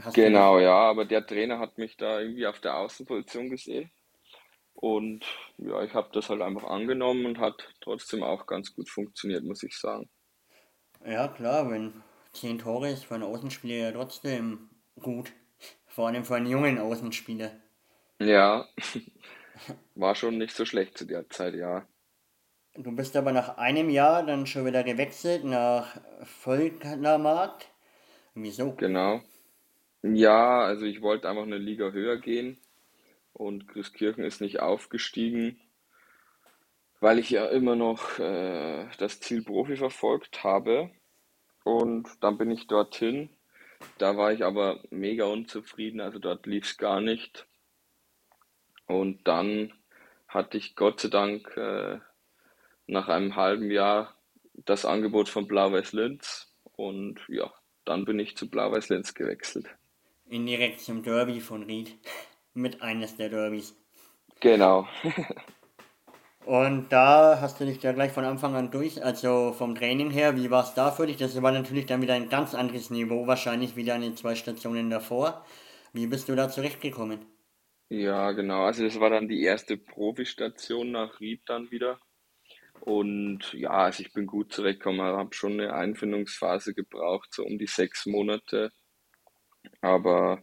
Hast? 0.00 0.14
Genau, 0.14 0.60
ja, 0.60 0.74
aber 0.74 1.04
der 1.04 1.26
Trainer 1.26 1.58
hat 1.58 1.76
mich 1.76 1.96
da 1.96 2.20
irgendwie 2.20 2.46
auf 2.46 2.60
der 2.60 2.76
Außenposition 2.76 3.50
gesehen. 3.50 3.90
Und 4.80 5.24
ja, 5.56 5.82
ich 5.82 5.92
habe 5.92 6.10
das 6.12 6.30
halt 6.30 6.40
einfach 6.40 6.62
angenommen 6.62 7.26
und 7.26 7.40
hat 7.40 7.68
trotzdem 7.80 8.22
auch 8.22 8.46
ganz 8.46 8.72
gut 8.72 8.88
funktioniert, 8.88 9.42
muss 9.42 9.64
ich 9.64 9.76
sagen. 9.76 10.08
Ja, 11.04 11.26
klar, 11.26 11.68
wenn 11.68 12.04
zehn 12.32 12.60
Tore 12.60 12.88
ist 12.88 13.04
für 13.04 13.16
einen 13.16 13.24
Außenspieler 13.24 13.74
ja 13.74 13.90
trotzdem 13.90 14.70
gut. 15.00 15.32
Vor 15.88 16.06
allem 16.06 16.24
für 16.24 16.36
einen 16.36 16.46
jungen 16.46 16.78
Außenspieler. 16.78 17.50
Ja, 18.20 18.68
war 19.96 20.14
schon 20.14 20.38
nicht 20.38 20.54
so 20.54 20.64
schlecht 20.64 20.96
zu 20.96 21.06
der 21.06 21.28
Zeit, 21.28 21.54
ja. 21.56 21.84
Du 22.74 22.94
bist 22.94 23.16
aber 23.16 23.32
nach 23.32 23.58
einem 23.58 23.90
Jahr 23.90 24.24
dann 24.24 24.46
schon 24.46 24.64
wieder 24.64 24.84
gewechselt 24.84 25.42
nach 25.42 26.00
Völklermarkt. 26.22 27.68
Wieso? 28.34 28.74
Genau. 28.76 29.22
Ja, 30.02 30.60
also 30.60 30.84
ich 30.84 31.02
wollte 31.02 31.28
einfach 31.28 31.42
eine 31.42 31.58
Liga 31.58 31.90
höher 31.90 32.18
gehen 32.18 32.60
und 33.38 33.68
Christkirchen 33.68 34.24
ist 34.24 34.40
nicht 34.40 34.60
aufgestiegen, 34.60 35.58
weil 37.00 37.18
ich 37.18 37.30
ja 37.30 37.46
immer 37.46 37.76
noch 37.76 38.18
äh, 38.18 38.86
das 38.98 39.20
Ziel 39.20 39.42
Profi 39.42 39.76
verfolgt 39.76 40.42
habe. 40.44 40.90
Und 41.64 42.08
dann 42.20 42.36
bin 42.36 42.50
ich 42.50 42.66
dorthin. 42.66 43.30
Da 43.98 44.16
war 44.16 44.32
ich 44.32 44.44
aber 44.44 44.82
mega 44.90 45.24
unzufrieden, 45.26 46.00
also 46.00 46.18
dort 46.18 46.46
lief 46.46 46.64
es 46.64 46.76
gar 46.76 47.00
nicht. 47.00 47.46
Und 48.86 49.28
dann 49.28 49.72
hatte 50.26 50.58
ich 50.58 50.74
Gott 50.74 51.00
sei 51.00 51.08
Dank 51.08 51.56
äh, 51.56 52.00
nach 52.86 53.08
einem 53.08 53.36
halben 53.36 53.70
Jahr 53.70 54.16
das 54.54 54.84
Angebot 54.84 55.28
von 55.28 55.46
Blau-Weiß 55.46 55.92
Linz 55.92 56.52
und 56.72 57.20
ja, 57.28 57.52
dann 57.84 58.04
bin 58.04 58.18
ich 58.18 58.36
zu 58.36 58.50
Blau-Weiß 58.50 58.88
Linz 58.88 59.14
gewechselt. 59.14 59.66
Indirekt 60.28 60.80
zum 60.80 61.02
Derby 61.02 61.40
von 61.40 61.62
Ried. 61.62 61.96
Mit 62.58 62.82
eines 62.82 63.14
der 63.14 63.28
Derbys. 63.28 63.76
Genau. 64.40 64.88
Und 66.44 66.88
da 66.88 67.40
hast 67.40 67.60
du 67.60 67.64
dich 67.64 67.78
da 67.78 67.92
gleich 67.92 68.10
von 68.10 68.24
Anfang 68.24 68.56
an 68.56 68.72
durch, 68.72 69.04
also 69.04 69.52
vom 69.52 69.76
Training 69.76 70.10
her, 70.10 70.34
wie 70.34 70.50
war 70.50 70.64
es 70.64 70.74
da 70.74 70.90
für 70.90 71.06
dich? 71.06 71.18
Das 71.18 71.40
war 71.40 71.52
natürlich 71.52 71.86
dann 71.86 72.02
wieder 72.02 72.14
ein 72.14 72.28
ganz 72.28 72.56
anderes 72.56 72.90
Niveau, 72.90 73.28
wahrscheinlich 73.28 73.76
wieder 73.76 73.94
an 73.94 74.00
den 74.00 74.16
zwei 74.16 74.34
Stationen 74.34 74.90
davor. 74.90 75.44
Wie 75.92 76.08
bist 76.08 76.28
du 76.28 76.34
da 76.34 76.48
zurechtgekommen? 76.48 77.20
Ja, 77.90 78.32
genau. 78.32 78.64
Also 78.64 78.82
das 78.82 78.98
war 78.98 79.10
dann 79.10 79.28
die 79.28 79.42
erste 79.44 79.76
Profistation 79.76 80.90
nach 80.90 81.20
Ried 81.20 81.42
dann 81.46 81.70
wieder. 81.70 82.00
Und 82.80 83.52
ja, 83.52 83.70
also 83.70 84.02
ich 84.02 84.12
bin 84.12 84.26
gut 84.26 84.52
zurechtgekommen, 84.52 85.00
habe 85.00 85.32
schon 85.32 85.60
eine 85.60 85.74
Einfindungsphase 85.74 86.74
gebraucht, 86.74 87.32
so 87.32 87.44
um 87.44 87.56
die 87.56 87.68
sechs 87.68 88.04
Monate. 88.04 88.72
Aber 89.80 90.42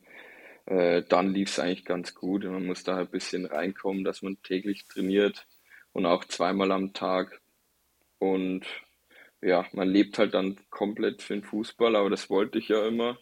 äh, 0.66 1.04
dann 1.04 1.34
lief 1.34 1.50
es 1.50 1.60
eigentlich 1.60 1.86
ganz 1.86 2.16
gut. 2.16 2.44
Man 2.44 2.66
muss 2.66 2.84
da 2.84 2.98
ein 2.98 3.10
bisschen 3.10 3.46
reinkommen, 3.46 4.04
dass 4.04 4.22
man 4.22 4.42
täglich 4.42 4.88
trainiert 4.88 5.48
und 5.94 6.06
auch 6.06 6.26
zweimal 6.26 6.72
am 6.72 6.94
Tag. 6.94 7.42
Und 8.20 8.66
ja, 9.42 9.66
man 9.74 9.88
lebt 9.90 10.18
halt 10.18 10.34
dann 10.34 10.60
komplett 10.70 11.22
für 11.22 11.34
den 11.34 11.44
Fußball, 11.44 11.96
aber 11.96 12.10
das 12.10 12.30
wollte 12.30 12.58
ich 12.58 12.70
ja 12.70 12.86
immer. 12.88 13.18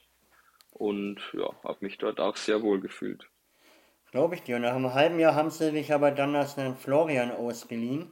Und 0.72 1.20
ja, 1.34 1.54
habe 1.64 1.78
mich 1.82 1.98
dort 1.98 2.20
auch 2.20 2.36
sehr 2.36 2.62
wohl 2.62 2.80
gefühlt. 2.80 3.30
Glaube 4.12 4.36
ich 4.36 4.44
dir. 4.44 4.56
Und 4.56 4.62
nach 4.64 4.76
einem 4.76 4.94
halben 4.94 5.20
Jahr 5.20 5.36
haben 5.36 5.50
sie 5.50 5.72
dich 5.72 5.94
aber 5.94 6.12
dann 6.12 6.36
als 6.36 6.58
einen 6.58 6.76
Florian 6.76 7.32
ausgeliehen, 7.32 8.10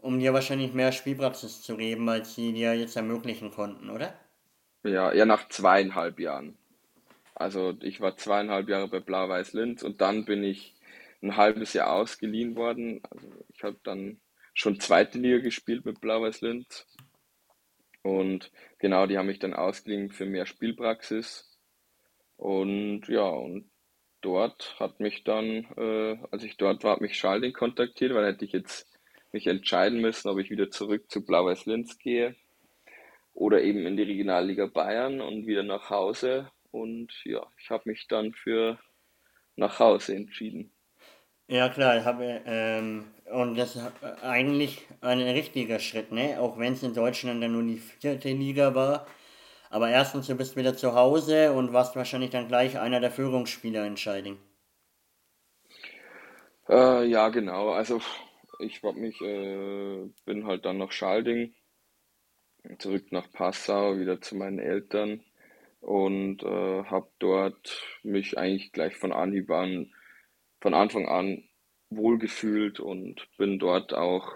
um 0.00 0.18
dir 0.18 0.32
wahrscheinlich 0.32 0.74
mehr 0.74 0.92
Spielpraxis 0.92 1.62
zu 1.62 1.76
geben, 1.76 2.08
als 2.08 2.34
sie 2.34 2.52
dir 2.52 2.74
jetzt 2.74 2.96
ermöglichen 2.96 3.50
konnten, 3.50 3.90
oder? 3.90 4.14
Ja, 4.82 5.12
ja, 5.12 5.24
nach 5.24 5.48
zweieinhalb 5.48 6.18
Jahren. 6.18 6.58
Also 7.34 7.74
ich 7.82 8.00
war 8.00 8.16
zweieinhalb 8.16 8.68
Jahre 8.68 8.88
bei 8.88 9.00
Blau-Weiß 9.00 9.52
Linz 9.54 9.82
und 9.82 10.00
dann 10.00 10.24
bin 10.24 10.44
ich 10.44 10.74
ein 11.22 11.36
halbes 11.36 11.72
Jahr 11.72 11.92
ausgeliehen 11.92 12.56
worden. 12.56 13.00
Also 13.10 13.26
ich 13.52 13.62
habe 13.64 13.78
dann 13.82 14.20
schon 14.52 14.80
zweite 14.80 15.18
Liga 15.18 15.38
gespielt 15.38 15.84
mit 15.84 16.00
Blau-Weiß 16.00 16.42
Linz. 16.42 16.86
Und 18.02 18.52
genau, 18.78 19.06
die 19.06 19.18
haben 19.18 19.26
mich 19.26 19.38
dann 19.38 19.54
ausgeliehen 19.54 20.10
für 20.10 20.26
mehr 20.26 20.46
Spielpraxis. 20.46 21.58
Und 22.36 23.08
ja, 23.08 23.26
und 23.26 23.70
dort 24.20 24.78
hat 24.78 25.00
mich 25.00 25.24
dann, 25.24 25.66
äh, 25.76 26.18
als 26.30 26.44
ich 26.44 26.56
dort 26.56 26.84
war, 26.84 26.92
hat 26.92 27.00
mich 27.00 27.18
Schalding 27.18 27.52
kontaktiert, 27.52 28.14
weil 28.14 28.26
hätte 28.26 28.44
ich 28.44 28.52
jetzt 28.52 28.86
mich 29.32 29.46
entscheiden 29.46 30.00
müssen, 30.00 30.28
ob 30.28 30.38
ich 30.38 30.50
wieder 30.50 30.70
zurück 30.70 31.10
zu 31.10 31.24
Blau-Weiß 31.24 31.66
Linz 31.66 31.98
gehe 31.98 32.36
oder 33.34 33.62
eben 33.62 33.86
in 33.86 33.96
die 33.96 34.04
Regionalliga 34.04 34.66
Bayern 34.66 35.20
und 35.20 35.46
wieder 35.46 35.62
nach 35.62 35.90
Hause. 35.90 36.50
Und 36.74 37.12
ja, 37.24 37.46
ich 37.56 37.70
habe 37.70 37.88
mich 37.88 38.08
dann 38.08 38.32
für 38.32 38.80
nach 39.54 39.78
Hause 39.78 40.16
entschieden. 40.16 40.72
Ja 41.46 41.68
klar, 41.68 41.98
ich 41.98 42.04
habe, 42.04 42.42
ähm, 42.46 43.04
und 43.30 43.56
das 43.56 43.76
ist 43.76 43.84
eigentlich 44.22 44.84
ein 45.00 45.20
richtiger 45.20 45.78
Schritt, 45.78 46.10
ne? 46.10 46.40
Auch 46.40 46.58
wenn 46.58 46.72
es 46.72 46.82
in 46.82 46.92
Deutschland 46.94 47.40
dann 47.42 47.52
nur 47.52 47.62
die 47.62 47.78
vierte 47.78 48.30
Liga 48.30 48.74
war. 48.74 49.06
Aber 49.70 49.88
erstens, 49.88 50.26
du 50.26 50.34
bist 50.34 50.56
wieder 50.56 50.76
zu 50.76 50.94
Hause 50.94 51.52
und 51.52 51.72
warst 51.72 51.94
wahrscheinlich 51.96 52.30
dann 52.30 52.48
gleich 52.48 52.78
einer 52.78 52.98
der 53.00 53.12
Führungsspieler 53.12 53.86
in 53.86 53.96
Scheiding. 53.96 54.38
Äh, 56.68 57.06
ja, 57.06 57.28
genau. 57.28 57.70
Also 57.70 58.00
ich 58.58 58.82
hab 58.82 58.96
mich, 58.96 59.20
äh, 59.20 60.06
bin 60.24 60.46
halt 60.46 60.64
dann 60.64 60.78
nach 60.78 60.92
Schalding, 60.92 61.54
zurück 62.78 63.12
nach 63.12 63.30
Passau, 63.32 63.98
wieder 63.98 64.20
zu 64.20 64.36
meinen 64.36 64.58
Eltern 64.58 65.22
und 65.84 66.42
äh, 66.42 66.84
habe 66.84 67.10
dort 67.18 68.00
mich 68.02 68.38
eigentlich 68.38 68.72
gleich 68.72 68.96
von 68.96 69.12
Anhieb 69.12 69.50
an, 69.50 69.92
von 70.60 70.74
Anfang 70.74 71.06
an 71.06 71.44
wohlgefühlt 71.90 72.80
und 72.80 73.28
bin 73.36 73.58
dort 73.58 73.92
auch 73.92 74.32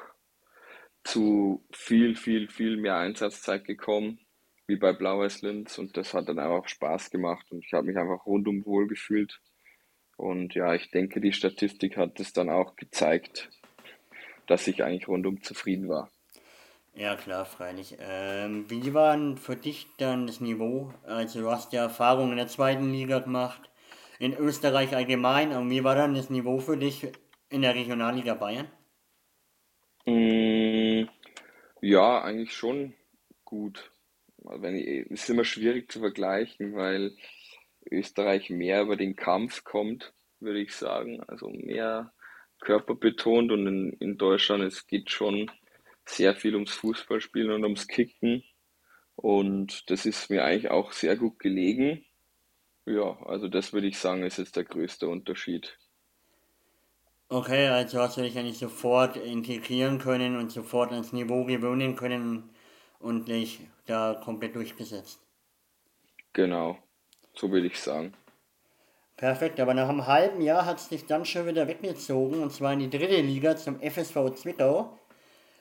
zu 1.05 1.65
viel, 1.73 2.15
viel, 2.17 2.49
viel 2.49 2.77
mehr 2.77 2.97
Einsatzzeit 2.97 3.65
gekommen, 3.65 4.21
wie 4.67 4.77
bei 4.77 4.93
Blau-Weiß 4.93 5.41
Linz 5.41 5.79
und 5.79 5.97
das 5.97 6.13
hat 6.13 6.29
dann 6.29 6.39
einfach 6.39 6.69
Spaß 6.69 7.11
gemacht 7.11 7.47
und 7.51 7.65
ich 7.65 7.73
habe 7.73 7.87
mich 7.87 7.97
einfach 7.97 8.27
rundum 8.27 8.65
wohl 8.67 8.87
gefühlt. 8.87 9.41
Und 10.19 10.55
ja, 10.55 10.75
ich 10.75 10.91
denke, 10.91 11.21
die 11.21 11.33
Statistik 11.33 11.97
hat 11.97 12.21
es 12.21 12.33
dann 12.33 12.51
auch 12.51 12.77
gezeigt, 12.77 13.49
dass 14.47 14.67
ich 14.67 14.83
eigentlich 14.83 15.09
rundum 15.09 15.43
zufrieden 15.43 15.89
war. 15.89 16.11
Ja, 16.99 17.15
klar, 17.15 17.45
freilich. 17.45 17.97
Ähm, 18.01 18.69
wie 18.69 18.93
war 18.93 19.17
denn 19.17 19.37
für 19.37 19.55
dich 19.55 19.87
dann 19.99 20.27
das 20.27 20.41
Niveau? 20.41 20.93
Also, 21.05 21.41
du 21.41 21.49
hast 21.49 21.73
ja 21.73 21.83
Erfahrung 21.83 22.33
in 22.33 22.39
der 22.39 22.49
zweiten 22.49 22.91
Liga 22.91 23.21
gemacht, 23.21 23.71
in 24.19 24.37
Österreich 24.37 24.97
allgemein. 24.97 25.53
Und 25.53 25.71
wie 25.71 25.85
war 25.85 25.95
dann 25.95 26.15
das 26.15 26.29
Niveau 26.29 26.59
für 26.59 26.77
dich 26.77 27.07
in 27.51 27.63
der 27.63 27.77
Regionalliga 27.77 28.35
Bayern? 28.35 28.67
Mm, 30.07 31.09
ja, 31.83 32.21
eigentlich 32.21 32.53
schon 32.53 32.95
gut. 33.45 33.93
Also 34.45 34.67
es 34.67 35.07
ist 35.07 35.31
immer 35.31 35.45
schwierig 35.45 35.93
zu 35.93 36.01
vergleichen, 36.01 36.75
weil 36.75 37.17
Österreich 37.93 38.51
mehr 38.51 38.83
über 38.83 38.97
den 38.97 39.15
Kampf 39.15 39.63
kommt, 39.63 40.13
würde 40.41 40.61
ich 40.61 40.75
sagen. 40.75 41.23
Also 41.29 41.49
mehr 41.49 42.13
körperbetont 42.59 43.53
und 43.53 43.69
in, 43.69 43.93
in 44.01 44.19
Deutschland, 44.19 44.65
es 44.65 44.89
geht 44.89 45.11
schon 45.11 45.49
sehr 46.09 46.35
viel 46.35 46.55
ums 46.55 46.73
Fußballspielen 46.73 47.51
und 47.53 47.65
ums 47.65 47.87
Kicken. 47.87 48.43
Und 49.17 49.91
das 49.91 50.07
ist 50.07 50.31
mir 50.31 50.45
eigentlich 50.45 50.71
auch 50.71 50.93
sehr 50.93 51.17
gut 51.17 51.39
gelegen. 51.39 52.05
Ja, 52.87 53.19
also 53.27 53.49
das 53.49 53.73
würde 53.73 53.89
ich 53.89 53.99
sagen, 53.99 54.23
ist 54.23 54.39
jetzt 54.39 54.57
der 54.57 54.65
größte 54.65 55.09
Unterschied. 55.09 55.77
Okay, 57.29 57.69
also 57.69 58.01
hast 58.01 58.17
du 58.17 58.23
dich 58.23 58.39
eigentlich 58.39 58.59
sofort 58.59 59.19
integrieren 59.19 59.99
können 59.99 60.37
und 60.37 60.51
sofort 60.51 60.93
ans 60.93 61.13
Niveau 61.13 61.45
gewöhnen 61.45 61.95
können 61.95 62.49
und 63.01 63.29
dich 63.29 63.61
da 63.85 64.19
komplett 64.25 64.55
durchgesetzt. 64.57 65.21
Genau, 66.33 66.79
so 67.35 67.51
würde 67.51 67.67
ich 67.67 67.79
sagen. 67.79 68.15
Perfekt, 69.19 69.61
aber 69.61 69.75
nach 69.75 69.89
einem 69.89 70.07
halben 70.07 70.41
Jahr 70.41 70.65
hat 70.65 70.79
es 70.79 70.89
dich 70.89 71.05
dann 71.05 71.25
schon 71.27 71.47
wieder 71.47 71.69
weggezogen 71.69 72.41
und 72.41 72.53
zwar 72.53 72.73
in 72.73 72.79
die 72.79 72.91
dritte 72.91 73.21
Liga 73.21 73.57
zum 73.57 73.81
FSV 73.81 74.31
Zwickau. 74.35 74.97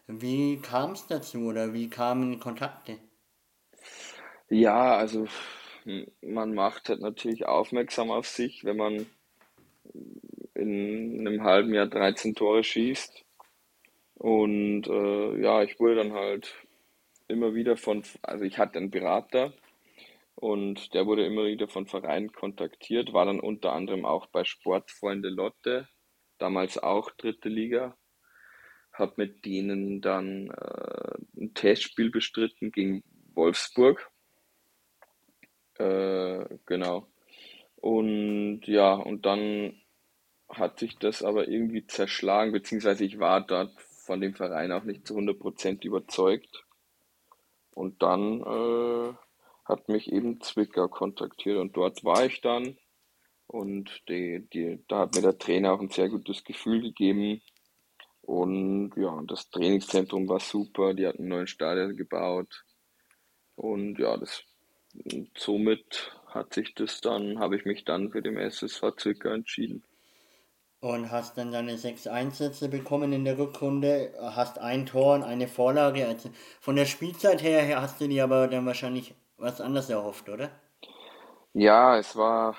Wie 0.08 0.58
kam 0.62 0.92
es 0.94 1.06
dazu 1.08 1.40
oder 1.48 1.74
wie 1.74 1.90
kamen 1.90 2.40
Kontakte? 2.40 2.98
Ja, 4.50 4.96
also 4.96 5.28
man 6.22 6.54
macht 6.56 6.88
halt 6.88 7.02
natürlich 7.02 7.46
aufmerksam 7.46 8.10
auf 8.12 8.26
sich, 8.26 8.64
wenn 8.64 8.78
man 8.78 9.06
in 10.54 11.28
einem 11.28 11.44
halben 11.44 11.74
Jahr 11.74 11.88
13 11.88 12.36
Tore 12.36 12.64
schießt. 12.64 13.26
Und 14.16 14.88
äh, 14.88 15.42
ja, 15.42 15.62
ich 15.64 15.80
wurde 15.80 15.96
dann 15.96 16.14
halt 16.14 16.56
immer 17.28 17.54
wieder 17.54 17.76
von, 17.76 18.04
also 18.22 18.46
ich 18.46 18.58
hatte 18.58 18.80
einen 18.80 18.90
Berater 18.90 19.54
und 20.36 20.94
der 20.94 21.06
wurde 21.06 21.26
immer 21.26 21.46
wieder 21.46 21.68
von 21.68 21.86
Vereinen 21.86 22.32
kontaktiert, 22.32 23.12
war 23.12 23.26
dann 23.26 23.42
unter 23.42 23.74
anderem 23.74 24.06
auch 24.06 24.28
bei 24.28 24.46
Sportfreunde 24.46 25.30
Lotte, 25.30 25.90
damals 26.38 26.78
auch 26.78 27.12
dritte 27.12 27.50
Liga, 27.50 27.98
habe 28.98 29.14
mit 29.18 29.46
denen 29.46 30.02
dann 30.02 30.50
äh, 30.50 31.18
ein 31.40 31.54
Testspiel 31.54 32.10
bestritten 32.10 32.72
gegen 32.72 33.04
Wolfsburg. 33.34 34.10
Äh, 35.78 36.46
genau. 36.66 37.08
Und 37.76 38.62
ja, 38.66 38.94
und 38.94 39.26
dann 39.26 39.80
hat 40.50 40.80
sich 40.80 40.98
das 40.98 41.24
aber 41.24 41.48
irgendwie 41.48 41.86
zerschlagen, 41.86 42.52
beziehungsweise 42.52 43.06
ich 43.06 43.20
war 43.20 43.42
dort 43.42 43.80
von 43.82 44.22
dem 44.22 44.34
Verein 44.34 44.72
auch 44.72 44.84
nicht 44.84 45.06
zu 45.06 45.16
100% 45.16 45.86
überzeugt. 45.86 46.64
Und 47.72 48.02
dann 48.02 48.42
äh, 48.42 49.14
hat 49.66 49.90
mich 49.90 50.12
eben 50.12 50.42
Zwickau 50.42 50.88
kontaktiert 50.88 51.58
und 51.58 51.76
dort 51.76 52.04
war 52.04 52.26
ich 52.26 52.42
dann. 52.42 52.78
Und 53.46 54.02
die, 54.10 54.48
die, 54.52 54.84
da 54.88 55.00
hat 55.00 55.16
mir 55.16 55.22
der 55.22 55.38
Trainer 55.38 55.74
auch 55.74 55.80
ein 55.80 55.90
sehr 55.90 56.10
gutes 56.10 56.44
Gefühl 56.44 56.82
gegeben. 56.82 57.42
Und 58.28 58.92
ja, 58.98 59.22
das 59.26 59.50
Trainingszentrum 59.52 60.28
war 60.28 60.42
super, 60.42 60.94
die 60.94 61.08
hatten 61.08 61.20
einen 61.20 61.30
neuen 61.30 61.48
Stadion 61.48 61.96
gebaut. 61.96 62.66
Und 63.56 63.98
ja, 64.00 64.18
das, 64.18 64.44
und 64.94 65.30
somit 65.38 66.12
hat 66.28 66.54
sich 66.54 66.76
das 66.76 67.00
dann, 67.00 67.40
habe 67.40 67.56
ich 67.56 67.64
mich 67.64 67.86
dann 67.86 68.12
für 68.12 68.22
den 68.22 68.36
SSV 68.36 68.98
Zwickau 68.98 69.30
entschieden. 69.30 69.82
Und 70.82 71.10
hast 71.10 71.38
dann 71.38 71.54
deine 71.54 71.78
sechs 71.78 72.06
Einsätze 72.06 72.68
bekommen 72.68 73.14
in 73.14 73.24
der 73.24 73.38
Rückrunde, 73.38 74.14
hast 74.20 74.60
ein 74.60 74.86
Tor 74.86 75.16
und 75.16 75.24
eine 75.24 75.48
Vorlage. 75.48 76.06
Also 76.06 76.30
von 76.60 76.76
der 76.76 76.86
Spielzeit 76.86 77.42
her 77.42 77.82
hast 77.82 78.02
du 78.02 78.10
dir 78.10 78.26
aber 78.26 78.50
dann 78.50 78.66
wahrscheinlich 78.66 79.16
was 79.38 79.62
anderes 79.62 79.90
erhofft, 79.90 80.28
oder? 80.28 80.52
Ja, 81.54 81.98
es 81.98 82.16
war 82.16 82.56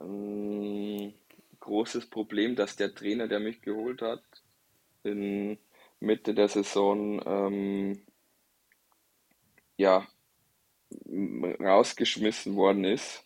ein 0.00 1.12
großes 1.68 2.08
Problem, 2.08 2.56
dass 2.56 2.76
der 2.76 2.94
Trainer, 2.94 3.28
der 3.28 3.40
mich 3.40 3.60
geholt 3.60 4.00
hat, 4.00 4.24
in 5.02 5.58
Mitte 6.00 6.34
der 6.34 6.48
Saison 6.48 7.20
ähm, 7.26 8.06
ja 9.76 10.06
rausgeschmissen 11.60 12.56
worden 12.56 12.84
ist 12.84 13.24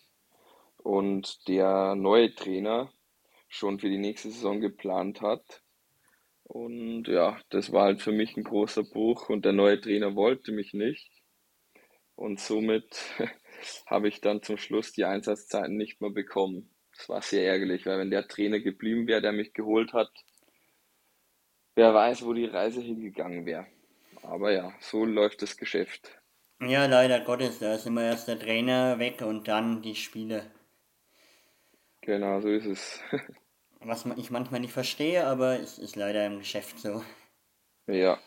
und 0.79 1.47
der 1.47 1.95
neue 1.95 2.35
Trainer 2.35 2.93
schon 3.49 3.79
für 3.79 3.89
die 3.89 3.99
nächste 3.99 4.31
Saison 4.31 4.61
geplant 4.61 5.21
hat. 5.21 5.63
Und 6.43 7.07
ja, 7.07 7.39
das 7.51 7.73
war 7.73 7.85
halt 7.85 8.03
für 8.03 8.13
mich 8.13 8.37
ein 8.37 8.43
großer 8.45 8.83
Bruch 8.83 9.29
und 9.29 9.45
der 9.45 9.53
neue 9.53 9.81
Trainer 9.81 10.17
wollte 10.17 10.51
mich 10.51 10.75
nicht. 10.75 11.23
Und 12.17 12.41
somit 12.41 12.99
habe 13.87 14.09
ich 14.09 14.21
dann 14.21 14.43
zum 14.43 14.57
Schluss 14.57 14.93
die 14.93 15.05
Einsatzzeiten 15.05 15.77
nicht 15.77 16.01
mehr 16.01 16.11
bekommen. 16.11 16.72
Das 16.97 17.09
war 17.09 17.21
sehr 17.23 17.47
ärgerlich, 17.47 17.85
weil 17.87 17.99
wenn 17.99 18.11
der 18.11 18.29
Trainer 18.29 18.59
geblieben 18.61 19.07
wäre, 19.07 19.21
der 19.21 19.33
mich 19.33 19.53
geholt 19.53 19.93
hat, 19.93 20.11
wer 21.75 21.93
weiß, 21.93 22.25
wo 22.25 22.33
die 22.33 22.47
Reise 22.47 22.81
hingegangen 22.81 23.45
wäre. 23.45 23.67
Aber 24.23 24.53
ja, 24.53 24.73
so 24.81 25.05
läuft 25.05 25.43
das 25.43 25.59
Geschäft. 25.59 26.19
Ja, 26.63 26.87
leider 26.87 27.21
Gottes, 27.21 27.59
da 27.59 27.75
ist 27.75 27.85
immer 27.87 28.05
erst 28.05 28.27
der 28.27 28.39
Trainer 28.39 28.99
weg 28.99 29.21
und 29.21 29.49
dann 29.49 29.83
die 29.83 29.95
Spiele. 29.95 30.51
Genau, 32.03 32.41
so 32.41 32.49
ist 32.49 32.67
es. 32.67 33.01
Was 33.81 34.07
ich 34.17 34.31
manchmal 34.31 34.61
nicht 34.61 34.73
verstehe, 34.73 35.27
aber 35.27 35.61
es 35.61 35.79
ist 35.79 35.95
leider 35.97 36.25
im 36.27 36.39
Geschäft 36.39 36.79
so. 36.79 37.03
Ja, 37.87 38.19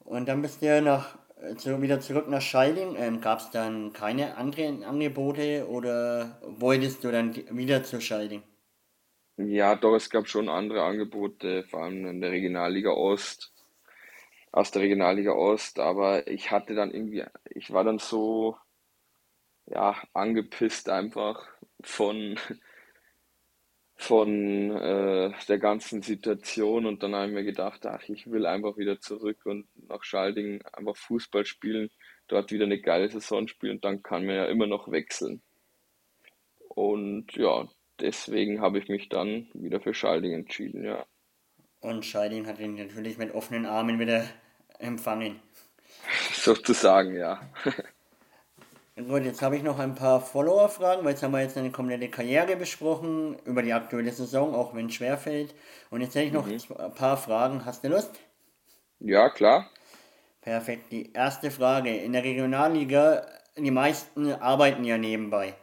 Und 0.00 0.26
dann 0.26 0.42
bist 0.42 0.60
du 0.62 0.66
ja 0.66 0.80
nach, 0.80 1.18
äh, 1.42 1.56
zu, 1.56 1.82
wieder 1.82 2.00
zurück 2.00 2.28
nach 2.28 2.40
Scheiding. 2.42 2.96
Ähm, 2.96 3.20
Gab 3.20 3.40
es 3.40 3.50
dann 3.50 3.92
keine 3.92 4.36
anderen 4.36 4.84
Angebote 4.84 5.68
oder 5.68 6.40
wolltest 6.42 7.04
du 7.04 7.10
dann 7.12 7.34
wieder 7.50 7.82
zu 7.84 8.00
Scheiding? 8.00 8.42
ja, 9.36 9.74
doch, 9.76 9.94
es 9.94 10.10
gab 10.10 10.28
schon 10.28 10.48
andere 10.48 10.82
Angebote, 10.84 11.64
vor 11.64 11.82
allem 11.84 12.06
in 12.06 12.20
der 12.20 12.30
Regionalliga 12.30 12.90
Ost, 12.92 13.52
aus 14.52 14.70
der 14.70 14.82
Regionalliga 14.82 15.32
Ost, 15.32 15.78
aber 15.78 16.26
ich 16.28 16.50
hatte 16.50 16.74
dann 16.74 16.90
irgendwie, 16.92 17.24
ich 17.50 17.72
war 17.72 17.84
dann 17.84 17.98
so, 17.98 18.56
ja, 19.66 19.96
angepisst 20.12 20.88
einfach 20.88 21.48
von, 21.82 22.38
von 24.02 24.70
äh, 24.76 25.32
der 25.48 25.58
ganzen 25.58 26.02
Situation 26.02 26.86
und 26.86 27.02
dann 27.02 27.14
habe 27.14 27.28
ich 27.28 27.32
mir 27.32 27.44
gedacht, 27.44 27.86
ach, 27.86 28.02
ich 28.08 28.30
will 28.30 28.46
einfach 28.46 28.76
wieder 28.76 29.00
zurück 29.00 29.46
und 29.46 29.68
nach 29.88 30.02
Schalding 30.02 30.60
einfach 30.72 30.96
Fußball 30.96 31.44
spielen, 31.46 31.90
dort 32.26 32.50
wieder 32.50 32.64
eine 32.64 32.80
geile 32.80 33.08
Saison 33.08 33.46
spielen 33.46 33.76
und 33.76 33.84
dann 33.84 34.02
kann 34.02 34.26
man 34.26 34.34
ja 34.34 34.46
immer 34.46 34.66
noch 34.66 34.90
wechseln. 34.90 35.40
Und 36.68 37.32
ja, 37.36 37.68
deswegen 38.00 38.60
habe 38.60 38.78
ich 38.78 38.88
mich 38.88 39.08
dann 39.08 39.48
wieder 39.54 39.80
für 39.80 39.94
Schalding 39.94 40.32
entschieden, 40.32 40.84
ja. 40.84 41.06
Und 41.80 42.04
Scheiding 42.04 42.46
hat 42.46 42.58
ihn 42.58 42.74
natürlich 42.74 43.18
mit 43.18 43.32
offenen 43.34 43.66
Armen 43.66 43.98
wieder 43.98 44.24
empfangen. 44.78 45.40
Sozusagen, 46.32 47.16
ja. 47.16 47.40
Gut, 49.08 49.24
jetzt 49.24 49.42
habe 49.42 49.56
ich 49.56 49.62
noch 49.62 49.78
ein 49.78 49.94
paar 49.94 50.20
Follower-Fragen, 50.20 51.04
weil 51.04 51.12
jetzt 51.12 51.22
haben 51.22 51.32
wir 51.32 51.40
jetzt 51.40 51.56
eine 51.56 51.70
komplette 51.70 52.08
Karriere 52.08 52.56
besprochen, 52.56 53.36
über 53.44 53.62
die 53.62 53.72
aktuelle 53.72 54.12
Saison, 54.12 54.54
auch 54.54 54.74
wenn 54.74 54.86
es 54.86 54.94
schwerfällt. 54.94 55.54
Und 55.90 56.00
jetzt 56.00 56.14
hätte 56.14 56.26
ich 56.26 56.32
noch 56.32 56.46
ein 56.78 56.94
paar 56.94 57.16
Fragen. 57.16 57.64
Hast 57.64 57.84
du 57.84 57.88
Lust? 57.88 58.10
Ja, 59.00 59.30
klar. 59.30 59.70
Perfekt. 60.42 60.92
Die 60.92 61.12
erste 61.12 61.50
Frage. 61.50 61.96
In 61.96 62.12
der 62.12 62.24
Regionalliga, 62.24 63.26
die 63.56 63.70
meisten 63.70 64.32
arbeiten 64.32 64.84
ja 64.84 64.98
nebenbei. 64.98 65.54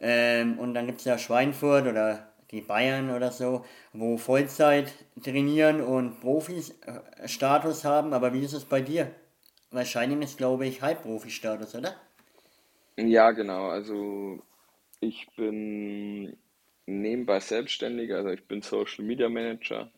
Ähm, 0.00 0.58
und 0.58 0.74
dann 0.74 0.86
gibt 0.86 1.00
es 1.00 1.04
ja 1.04 1.18
Schweinfurt 1.18 1.86
oder 1.86 2.32
die 2.50 2.60
Bayern 2.60 3.10
oder 3.10 3.32
so, 3.32 3.64
wo 3.92 4.16
Vollzeit 4.16 4.92
trainieren 5.22 5.80
und 5.80 6.20
Profis-Status 6.20 7.84
haben. 7.84 8.12
Aber 8.12 8.32
wie 8.32 8.44
ist 8.44 8.52
es 8.52 8.64
bei 8.64 8.80
dir? 8.80 9.10
Wahrscheinlich 9.70 10.30
ist, 10.30 10.38
glaube 10.38 10.66
ich, 10.66 10.80
Halbprofi-Status, 10.80 11.74
oder? 11.74 11.94
Ja, 13.06 13.30
genau. 13.30 13.68
Also 13.68 14.42
ich 14.98 15.28
bin 15.36 16.36
nebenbei 16.86 17.38
selbstständig, 17.38 18.12
also 18.12 18.30
ich 18.30 18.44
bin 18.48 18.60
Social 18.60 19.04
Media 19.04 19.28
Manager. 19.28 19.92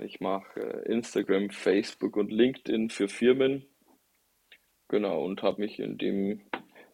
Ich 0.00 0.20
mache 0.20 0.60
äh, 0.60 0.92
Instagram, 0.92 1.50
Facebook 1.50 2.16
und 2.16 2.32
LinkedIn 2.32 2.90
für 2.90 3.08
Firmen. 3.08 3.66
Genau, 4.88 5.24
und 5.24 5.42
habe 5.42 5.60
mich 5.60 5.78
in 5.78 5.96
dem 5.96 6.42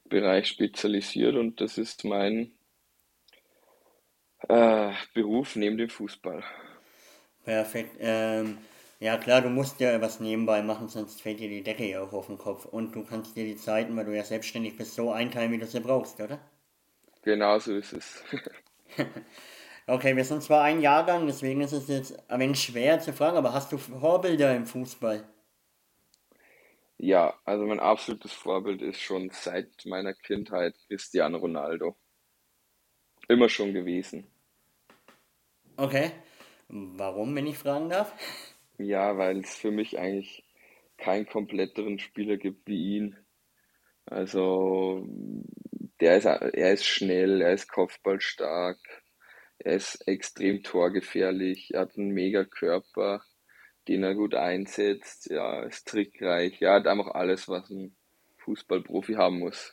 Bereich 0.05 0.49
spezialisiert 0.49 1.37
und 1.37 1.61
das 1.61 1.79
ist 1.79 2.05
mein 2.05 2.53
äh, 4.49 4.93
Beruf 5.15 5.57
neben 5.57 5.79
dem 5.79 5.89
Fußball. 5.89 6.45
Perfekt. 7.45 7.97
Ähm, 7.99 8.59
ja 9.01 9.17
klar, 9.19 9.41
du 9.43 9.49
musst 9.51 9.81
ja 9.81 10.01
was 10.01 10.21
nebenbei 10.21 10.63
machen, 10.63 10.89
sonst 10.89 11.23
fällt 11.23 11.41
dir 11.41 11.49
die 11.49 11.63
Decke 11.63 11.89
ja 11.89 12.03
auch 12.03 12.13
auf 12.13 12.27
den 12.27 12.39
Kopf. 12.39 12.65
Und 12.65 12.95
du 12.95 13.05
kannst 13.05 13.37
dir 13.37 13.45
die 13.45 13.57
Zeiten, 13.57 13.97
weil 13.97 14.05
du 14.05 14.17
ja 14.17 14.25
selbstständig 14.25 14.77
bist, 14.77 14.95
so 14.95 15.13
einteilen, 15.13 15.53
wie 15.53 15.59
du 15.59 15.67
sie 15.67 15.81
brauchst, 15.81 16.21
oder? 16.21 16.41
Genau 17.23 17.59
so 17.59 17.77
ist 17.77 17.93
es. 17.93 18.23
Okay, 19.87 20.17
wir 20.17 20.25
sind 20.25 20.43
zwar 20.43 20.63
ein 20.63 20.81
Jahrgang, 20.81 21.27
deswegen 21.27 21.61
ist 21.61 21.73
es 21.73 21.89
jetzt 21.89 22.31
ein 22.31 22.41
wenig 22.41 22.63
schwer 22.63 23.01
zu 23.01 23.13
fragen, 23.13 23.37
aber 23.37 23.53
hast 23.53 23.71
du 23.71 23.77
Vorbilder 23.77 24.57
im 24.57 24.65
Fußball? 24.65 25.25
Ja, 26.99 27.39
also 27.45 27.67
mein 27.67 27.79
absolutes 27.81 28.33
Vorbild 28.33 28.83
ist 28.83 29.01
schon 29.01 29.31
seit 29.31 29.85
meiner 29.85 30.15
Kindheit 30.15 30.75
Cristiano 30.89 31.39
Ronaldo. 31.39 31.97
Immer 33.29 33.51
schon 33.51 33.75
gewesen. 33.75 34.27
Okay. 35.77 36.11
Warum, 36.69 37.35
wenn 37.37 37.47
ich 37.47 37.59
fragen 37.59 37.89
darf? 37.91 38.13
Ja, 38.79 39.17
weil 39.19 39.39
es 39.39 39.55
für 39.55 39.71
mich 39.71 39.99
eigentlich 39.99 40.45
keinen 40.99 41.27
kompletteren 41.27 41.99
Spieler 41.99 42.37
gibt 42.37 42.67
wie 42.67 42.97
ihn. 42.97 43.17
Also, 44.07 45.07
der 46.01 46.17
ist, 46.17 46.25
er 46.27 46.73
ist 46.73 46.85
schnell, 46.85 47.41
er 47.41 47.55
ist 47.55 47.69
kopfballstark, 47.69 48.79
er 49.59 49.77
ist 49.77 50.07
extrem 50.07 50.63
torgefährlich, 50.63 51.73
er 51.73 51.83
hat 51.83 51.97
einen 51.97 52.11
mega 52.11 52.45
Körper, 52.45 53.25
den 53.89 54.03
er 54.03 54.15
gut 54.15 54.35
einsetzt, 54.35 55.31
ja, 55.31 55.63
ist 55.63 55.89
trickreich, 55.89 56.61
er 56.61 56.75
hat 56.75 56.87
einfach 56.87 57.15
alles, 57.15 57.49
was 57.49 57.71
ein 57.71 57.97
Fußballprofi 58.39 59.15
haben 59.15 59.39
muss. 59.39 59.73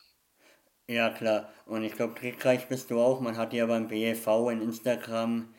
Ja, 0.87 1.09
klar. 1.09 1.53
Und 1.65 1.83
ich 1.83 1.93
glaube, 1.93 2.15
trickreich 2.15 2.67
bist 2.67 2.91
du 2.91 2.99
auch. 2.99 3.21
Man 3.21 3.37
hat 3.37 3.53
ja 3.53 3.65
beim 3.65 3.87
BFV 3.87 4.49
in 4.51 4.61
Instagram 4.61 5.53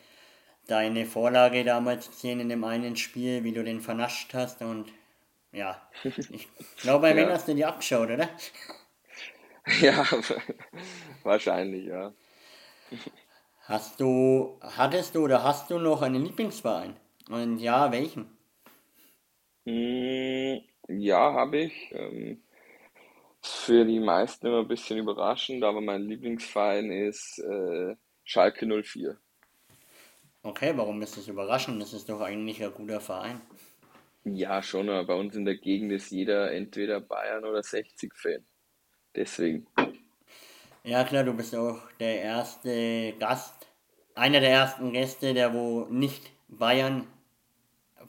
deine 0.69 1.07
Vorlage 1.07 1.65
damals 1.65 2.11
gesehen 2.11 2.41
in 2.41 2.49
dem 2.49 2.65
einen 2.65 2.97
Spiel, 2.97 3.45
wie 3.45 3.53
du 3.53 3.65
den 3.65 3.81
vernascht 3.81 4.35
hast. 4.35 4.63
Und 4.63 4.93
ja, 5.53 5.81
ich 6.31 6.49
glaube, 6.77 7.03
bei 7.09 7.17
wen 7.17 7.31
Ja, 7.31 7.33
hast 7.33 7.49
du 7.49 7.55
die 7.55 7.65
abgeschaut, 7.65 8.11
oder? 8.11 8.29
ja, 9.81 10.05
wahrscheinlich, 11.25 11.87
ja. 11.87 12.15
Hast 13.67 13.99
du, 13.99 14.61
hattest 14.63 15.17
du 15.17 15.25
oder 15.25 15.43
hast 15.43 15.69
du 15.71 15.79
noch 15.81 16.03
einen 16.03 16.25
Lieblingsverein? 16.25 16.95
Und 17.29 17.59
ja, 17.59 17.91
welchen? 17.91 18.37
Mm, 19.65 20.61
ja, 20.89 21.33
habe 21.35 21.59
ich. 21.59 21.91
Ähm, 21.93 22.43
für 23.43 23.85
die 23.85 24.01
meisten 24.01 24.47
immer 24.49 24.61
ein 24.61 24.69
bisschen 24.69 24.99
überraschend, 24.99 25.65
aber 25.65 25.81
mein 25.81 26.03
Lieblingsverein 26.09 26.91
ist 26.93 27.39
äh, 27.41 27.97
Schalke 28.25 28.67
04. 28.67 29.21
Okay, 30.45 30.73
warum 30.77 31.01
ist 31.03 31.17
das 31.17 31.29
überraschend? 31.29 31.81
Das 31.81 31.93
ist 31.93 32.09
doch 32.09 32.21
eigentlich 32.21 32.63
ein 32.63 32.73
guter 32.75 33.01
Verein. 33.01 33.41
Ja, 34.25 34.63
schon, 34.63 34.89
aber 34.89 35.05
bei 35.05 35.15
uns 35.15 35.37
in 35.37 35.45
der 35.45 35.57
Gegend 35.57 35.93
ist 35.93 36.11
jeder 36.11 36.53
entweder 36.53 37.01
Bayern 37.01 37.45
oder 37.45 37.61
60-Fan. 37.61 38.45
Deswegen. 39.15 39.67
Ja, 40.85 41.05
klar, 41.05 41.25
du 41.25 41.33
bist 41.33 41.55
auch 41.55 41.79
der 42.01 42.23
erste 42.23 43.15
Gast, 43.19 43.55
einer 44.15 44.41
der 44.41 44.51
ersten 44.51 44.93
Gäste, 44.93 45.33
der 45.33 45.55
wo 45.55 45.87
nicht 45.91 46.31
Bayern, 46.49 47.07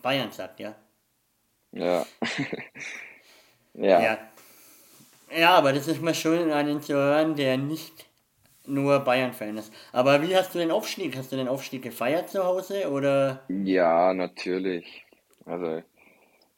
Bayern 0.02 0.32
sagt, 0.32 0.60
ja. 0.60 0.76
Ja. 1.72 2.06
Ja. 3.76 4.02
Ja. 4.02 4.17
Ja, 5.36 5.56
aber 5.56 5.74
das 5.74 5.88
ist 5.88 6.00
mal 6.00 6.13
schön, 6.13 6.52
einen 6.52 6.80
zu 6.80 6.93
hören, 6.93 7.36
der 7.36 7.58
nicht 7.58 8.06
nur 8.65 8.99
Bayern-Fan 8.99 9.58
ist. 9.58 9.73
Aber 9.91 10.21
wie 10.21 10.36
hast 10.36 10.54
du 10.54 10.60
den 10.60 10.71
Aufstieg? 10.71 11.17
Hast 11.17 11.32
du 11.32 11.36
den 11.36 11.47
Aufstieg 11.47 11.82
gefeiert 11.82 12.30
zu 12.30 12.43
Hause 12.43 12.89
oder? 12.89 13.43
Ja, 13.49 14.13
natürlich. 14.13 15.06
Also, 15.45 15.84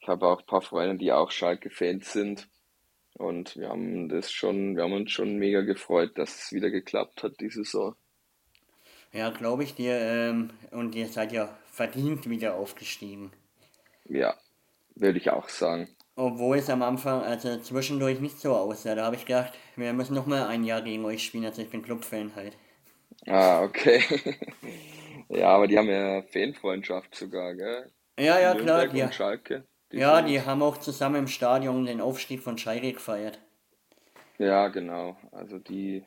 ich 0.00 0.08
habe 0.08 0.26
auch 0.26 0.40
ein 0.40 0.46
paar 0.46 0.62
Freunde, 0.62 0.96
die 0.96 1.12
auch 1.12 1.30
Schalke-Fans 1.30 2.12
sind. 2.12 2.48
Und 3.14 3.56
wir 3.56 3.70
haben 3.70 4.08
das 4.08 4.30
schon, 4.30 4.76
wir 4.76 4.84
haben 4.84 4.92
uns 4.92 5.10
schon 5.10 5.36
mega 5.36 5.62
gefreut, 5.62 6.18
dass 6.18 6.44
es 6.44 6.52
wieder 6.52 6.70
geklappt 6.70 7.22
hat, 7.22 7.40
die 7.40 7.48
Saison. 7.48 7.94
Ja, 9.12 9.30
glaube 9.30 9.64
ich 9.64 9.74
dir. 9.74 9.98
Ähm, 9.98 10.50
und 10.70 10.94
ihr 10.94 11.08
seid 11.08 11.32
ja 11.32 11.56
verdient 11.72 12.28
wieder 12.28 12.54
aufgestiegen. 12.54 13.32
Ja, 14.04 14.34
würde 14.94 15.18
ich 15.18 15.30
auch 15.30 15.48
sagen. 15.48 15.88
Obwohl 16.16 16.58
es 16.58 16.68
am 16.68 16.82
Anfang, 16.82 17.22
also 17.22 17.58
zwischendurch 17.60 18.20
nicht 18.20 18.38
so 18.40 18.54
aussah. 18.54 18.94
Da 18.96 19.04
habe 19.06 19.16
ich 19.16 19.24
gedacht, 19.24 19.54
wir 19.76 19.92
müssen 19.92 20.14
noch 20.14 20.26
mal 20.26 20.46
ein 20.46 20.64
Jahr 20.64 20.82
gegen 20.82 21.04
euch 21.04 21.24
spielen. 21.24 21.44
Also 21.46 21.62
ich 21.62 21.70
bin 21.70 21.82
Clubfan 21.82 22.34
halt. 22.34 22.56
Ah, 23.26 23.62
okay. 23.62 24.02
Ja, 25.28 25.48
aber 25.48 25.66
die 25.66 25.76
haben 25.76 25.88
ja 25.88 26.22
Fanfreundschaft 26.22 27.14
sogar, 27.16 27.54
gell? 27.56 27.90
Ja, 28.18 28.38
ja, 28.38 28.54
klar. 28.54 28.86
Nürnberg 28.86 28.88
Die, 28.88 29.02
und 29.02 29.14
Schalke. 29.14 29.66
Die 29.92 29.98
ja, 29.98 30.22
die 30.22 30.42
haben 30.42 30.62
auch 30.62 30.78
zusammen 30.78 31.16
im 31.16 31.28
Stadion 31.28 31.86
den 31.86 32.00
Aufstieg 32.02 32.42
von 32.42 32.58
Schalke 32.58 32.92
gefeiert. 32.92 33.40
ja, 34.38 34.68
genau. 34.68 35.16
Also 35.32 35.58
die 35.58 36.04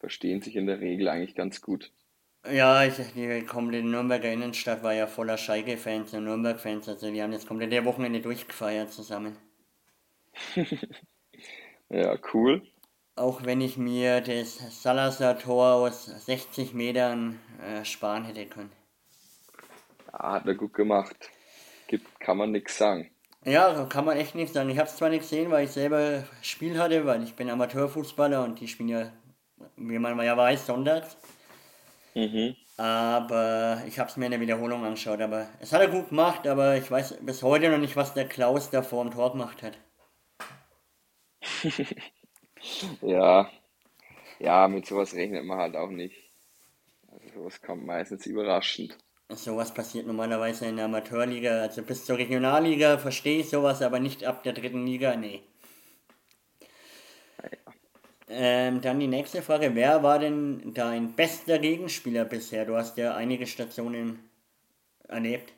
verstehen 0.00 0.42
sich 0.42 0.56
in 0.56 0.66
der 0.66 0.80
Regel 0.80 1.08
eigentlich 1.08 1.34
ganz 1.36 1.62
gut. 1.62 1.92
Ja, 2.46 2.84
ich, 2.84 2.94
die 3.14 3.44
komplette 3.44 3.86
Nürnberger 3.86 4.32
Innenstadt 4.32 4.82
war 4.82 4.94
ja 4.94 5.06
voller 5.06 5.36
Schalke-Fans 5.36 6.14
und 6.14 6.24
Nürnberg-Fans. 6.24 6.88
Also 6.88 7.10
die 7.10 7.22
haben 7.22 7.32
das 7.32 7.46
komplette 7.46 7.84
Wochenende 7.84 8.20
durchgefeiert 8.20 8.92
zusammen. 8.92 9.36
Ja, 11.90 12.16
cool. 12.32 12.62
Auch 13.16 13.44
wenn 13.44 13.60
ich 13.60 13.76
mir 13.76 14.20
das 14.20 14.82
Salazar-Tor 14.82 15.74
aus 15.74 16.06
60 16.06 16.72
Metern 16.72 17.40
äh, 17.60 17.84
sparen 17.84 18.24
hätte 18.24 18.46
können. 18.46 18.70
Ja, 20.12 20.32
hat 20.34 20.46
er 20.46 20.54
gut 20.54 20.72
gemacht. 20.72 21.30
gibt, 21.88 22.20
kann 22.20 22.36
man 22.36 22.52
nichts 22.52 22.78
sagen. 22.78 23.10
Ja, 23.44 23.86
kann 23.86 24.04
man 24.04 24.16
echt 24.16 24.34
nicht 24.34 24.52
sagen. 24.52 24.70
Ich 24.70 24.78
habe 24.78 24.88
es 24.88 24.96
zwar 24.96 25.08
nicht 25.08 25.22
gesehen, 25.22 25.50
weil 25.50 25.64
ich 25.64 25.72
selber 25.72 26.24
Spiel 26.42 26.78
hatte, 26.78 27.04
weil 27.06 27.22
ich 27.24 27.34
bin 27.34 27.50
Amateurfußballer 27.50 28.44
und 28.44 28.60
die 28.60 28.68
spielen 28.68 28.88
ja, 28.88 29.12
wie 29.76 29.98
man 29.98 30.18
ja 30.24 30.36
weiß, 30.36 30.66
sonntags. 30.66 31.16
Mhm. 32.14 32.56
Aber 32.76 33.82
ich 33.86 33.98
habe 33.98 34.08
es 34.10 34.16
mir 34.16 34.24
in 34.26 34.30
der 34.32 34.40
Wiederholung 34.40 34.84
angeschaut. 34.84 35.20
Aber 35.20 35.48
es 35.60 35.72
hat 35.72 35.82
er 35.82 35.88
gut 35.88 36.08
gemacht, 36.08 36.46
aber 36.46 36.76
ich 36.76 36.90
weiß 36.90 37.18
bis 37.22 37.42
heute 37.42 37.68
noch 37.70 37.78
nicht, 37.78 37.96
was 37.96 38.14
der 38.14 38.28
Klaus 38.28 38.70
da 38.70 38.82
vor 38.82 39.04
dem 39.04 39.12
Tor 39.12 39.32
gemacht 39.32 39.62
hat. 39.62 39.78
Ja, 43.02 43.50
ja, 44.40 44.68
mit 44.68 44.86
sowas 44.86 45.14
rechnet 45.14 45.44
man 45.44 45.58
halt 45.58 45.76
auch 45.76 45.90
nicht. 45.90 46.16
Also 47.08 47.28
sowas 47.34 47.62
kommt 47.62 47.86
meistens 47.86 48.26
überraschend. 48.26 48.96
Sowas 49.30 49.72
passiert 49.74 50.06
normalerweise 50.06 50.66
in 50.66 50.76
der 50.76 50.84
Amateurliga. 50.84 51.62
Also 51.62 51.82
bis 51.82 52.04
zur 52.04 52.18
Regionalliga 52.18 52.98
verstehe 52.98 53.40
ich 53.40 53.50
sowas, 53.50 53.82
aber 53.82 53.98
nicht 53.98 54.24
ab 54.24 54.42
der 54.42 54.52
dritten 54.52 54.86
Liga, 54.86 55.16
nee. 55.16 55.42
Ähm, 58.32 58.80
dann 58.80 59.00
die 59.00 59.08
nächste 59.08 59.42
Frage. 59.42 59.74
Wer 59.74 60.04
war 60.04 60.20
denn 60.20 60.72
dein 60.72 61.14
bester 61.16 61.58
Gegenspieler 61.58 62.24
bisher? 62.24 62.64
Du 62.64 62.76
hast 62.76 62.96
ja 62.96 63.16
einige 63.16 63.44
Stationen 63.44 64.20
erlebt. 65.08 65.52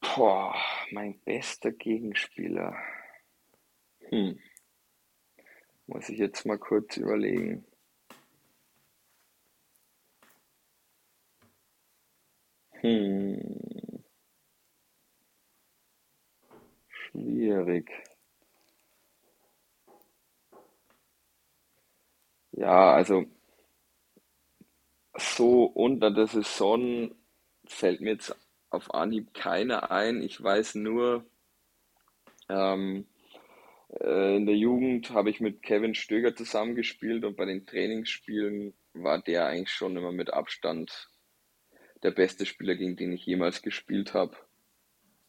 Boah, 0.00 0.54
mein 0.92 1.18
bester 1.24 1.72
Gegenspieler. 1.72 2.76
Hm. 4.10 4.38
Muss 5.88 6.08
ich 6.08 6.18
jetzt 6.18 6.46
mal 6.46 6.58
kurz 6.58 6.98
überlegen. 6.98 7.66
Hm. 12.80 14.04
Schwierig. 16.88 17.90
Ja, 22.56 22.92
also 22.92 23.24
so 25.16 25.64
unter 25.64 26.10
der 26.10 26.26
Saison 26.26 27.14
fällt 27.66 28.00
mir 28.00 28.12
jetzt 28.12 28.36
auf 28.70 28.94
Anhieb 28.94 29.34
keiner 29.34 29.90
ein. 29.90 30.22
Ich 30.22 30.42
weiß 30.42 30.76
nur, 30.76 31.24
ähm, 32.48 33.06
äh, 34.00 34.36
in 34.36 34.46
der 34.46 34.56
Jugend 34.56 35.10
habe 35.10 35.30
ich 35.30 35.40
mit 35.40 35.62
Kevin 35.62 35.94
Stöger 35.94 36.34
zusammengespielt 36.34 37.24
und 37.24 37.36
bei 37.36 37.44
den 37.44 37.66
Trainingsspielen 37.66 38.74
war 38.92 39.20
der 39.20 39.46
eigentlich 39.46 39.72
schon 39.72 39.96
immer 39.96 40.12
mit 40.12 40.32
Abstand 40.32 41.08
der 42.02 42.12
beste 42.12 42.46
Spieler, 42.46 42.74
gegen 42.74 42.96
den 42.96 43.12
ich 43.12 43.26
jemals 43.26 43.62
gespielt 43.62 44.14
habe. 44.14 44.36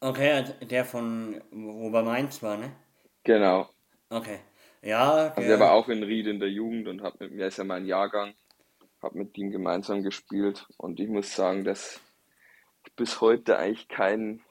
Okay, 0.00 0.30
also 0.32 0.52
der 0.64 0.84
von 0.84 1.42
wo 1.50 1.90
bei 1.90 2.02
Mainz 2.02 2.42
war, 2.42 2.56
ne? 2.58 2.76
Genau. 3.24 3.68
Okay. 4.10 4.40
Ja, 4.86 5.32
Also 5.34 5.48
der 5.48 5.58
war 5.58 5.72
auch 5.72 5.88
in 5.88 6.04
Ried 6.04 6.28
in 6.28 6.38
der 6.38 6.50
Jugend 6.50 6.86
und 6.86 7.02
hat 7.02 7.18
mit 7.18 7.32
mir, 7.32 7.46
ist 7.46 7.58
ja 7.58 7.64
mein 7.64 7.86
Jahrgang, 7.86 8.34
habe 9.02 9.18
mit 9.18 9.36
ihm 9.36 9.50
gemeinsam 9.50 10.04
gespielt 10.04 10.66
und 10.76 11.00
ich 11.00 11.08
muss 11.08 11.34
sagen, 11.34 11.64
dass 11.64 12.00
ich 12.86 12.92
bis 12.94 13.20
heute 13.20 13.58
eigentlich 13.58 13.88
keinen 13.88 14.42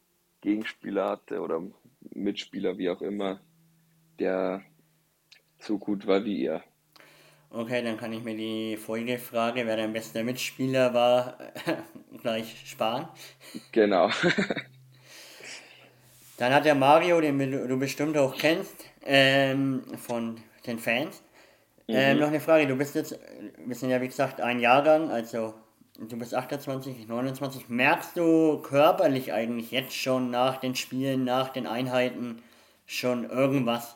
Gegenspieler 0.42 1.10
hatte 1.10 1.40
oder 1.40 1.64
Mitspieler, 2.14 2.78
wie 2.78 2.90
auch 2.90 3.02
immer, 3.02 3.40
der 4.20 4.64
so 5.58 5.78
gut 5.78 6.06
war 6.06 6.26
wie 6.26 6.44
er. 6.46 6.64
Okay, 7.50 7.82
dann 7.82 7.96
kann 7.98 8.12
ich 8.12 8.24
mir 8.24 8.36
die 8.36 8.76
Folgefrage, 8.76 9.66
wer 9.66 9.78
dein 9.78 9.94
bester 9.94 10.24
Mitspieler 10.24 10.94
war, 10.94 11.38
gleich 12.22 12.70
sparen. 12.70 13.08
Genau. 13.72 14.10
Dann 16.38 16.54
hat 16.54 16.66
der 16.66 16.76
Mario, 16.76 17.22
den 17.22 17.40
du 17.40 17.80
bestimmt 17.80 18.18
auch 18.18 18.38
kennst, 18.38 18.76
ähm, 19.06 19.84
von 19.98 20.38
den 20.66 20.80
Fans. 20.80 21.24
Ähm, 21.88 22.20
noch 22.20 22.28
eine 22.28 22.40
Frage, 22.40 22.68
du 22.68 22.76
bist 22.76 22.96
jetzt, 22.96 23.18
wir 23.58 23.76
sind 23.76 23.92
ja 23.92 24.02
wie 24.02 24.08
gesagt 24.08 24.42
ein 24.42 24.60
Jahrgang, 24.60 25.12
also 25.12 25.54
du 26.00 26.18
bist 26.18 26.34
28, 26.34 27.08
29. 27.08 27.70
Merkst 27.70 28.18
du 28.18 28.60
körperlich 28.62 29.34
eigentlich 29.34 29.72
jetzt 29.72 29.96
schon 29.96 30.32
nach 30.32 30.58
den 30.58 30.76
Spielen, 30.76 31.24
nach 31.24 31.50
den 31.50 31.68
Einheiten 31.68 32.42
schon 32.86 33.30
irgendwas? 33.30 33.96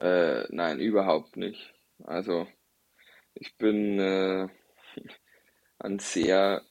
Äh, 0.00 0.44
nein, 0.50 0.78
überhaupt 0.78 1.36
nicht. 1.36 1.74
Also 2.04 2.46
ich 3.34 3.56
bin 3.56 3.98
äh, 3.98 4.48
ein 5.78 5.98
sehr 5.98 6.62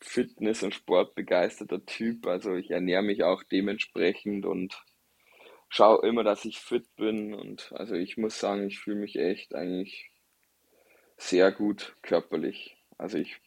Fitness- 0.00 0.62
und 0.62 0.74
Sportbegeisterter 0.74 1.84
Typ. 1.84 2.26
Also 2.26 2.54
ich 2.54 2.70
ernähre 2.70 3.02
mich 3.02 3.22
auch 3.22 3.42
dementsprechend 3.42 4.46
und 4.46 4.82
schaue 5.68 6.06
immer, 6.06 6.24
dass 6.24 6.44
ich 6.44 6.58
fit 6.58 6.94
bin. 6.96 7.34
Und 7.34 7.72
also 7.74 7.94
ich 7.94 8.16
muss 8.16 8.38
sagen, 8.38 8.66
ich 8.66 8.78
fühle 8.78 9.00
mich 9.00 9.16
echt 9.16 9.54
eigentlich 9.54 10.10
sehr 11.16 11.52
gut 11.52 11.96
körperlich. 12.02 12.76
Also 12.98 13.18
ich 13.18 13.40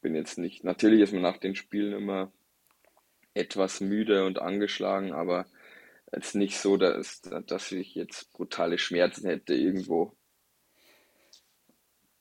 bin 0.00 0.14
jetzt 0.14 0.38
nicht, 0.38 0.64
natürlich 0.64 1.00
ist 1.00 1.12
man 1.12 1.22
nach 1.22 1.38
den 1.38 1.56
Spielen 1.56 1.94
immer 1.94 2.30
etwas 3.32 3.80
müde 3.80 4.26
und 4.26 4.38
angeschlagen, 4.38 5.12
aber 5.12 5.46
jetzt 6.12 6.34
nicht 6.34 6.58
so, 6.58 6.76
dass, 6.76 7.22
dass 7.22 7.72
ich 7.72 7.94
jetzt 7.94 8.32
brutale 8.32 8.78
Schmerzen 8.78 9.26
hätte 9.26 9.54
irgendwo. 9.54 10.14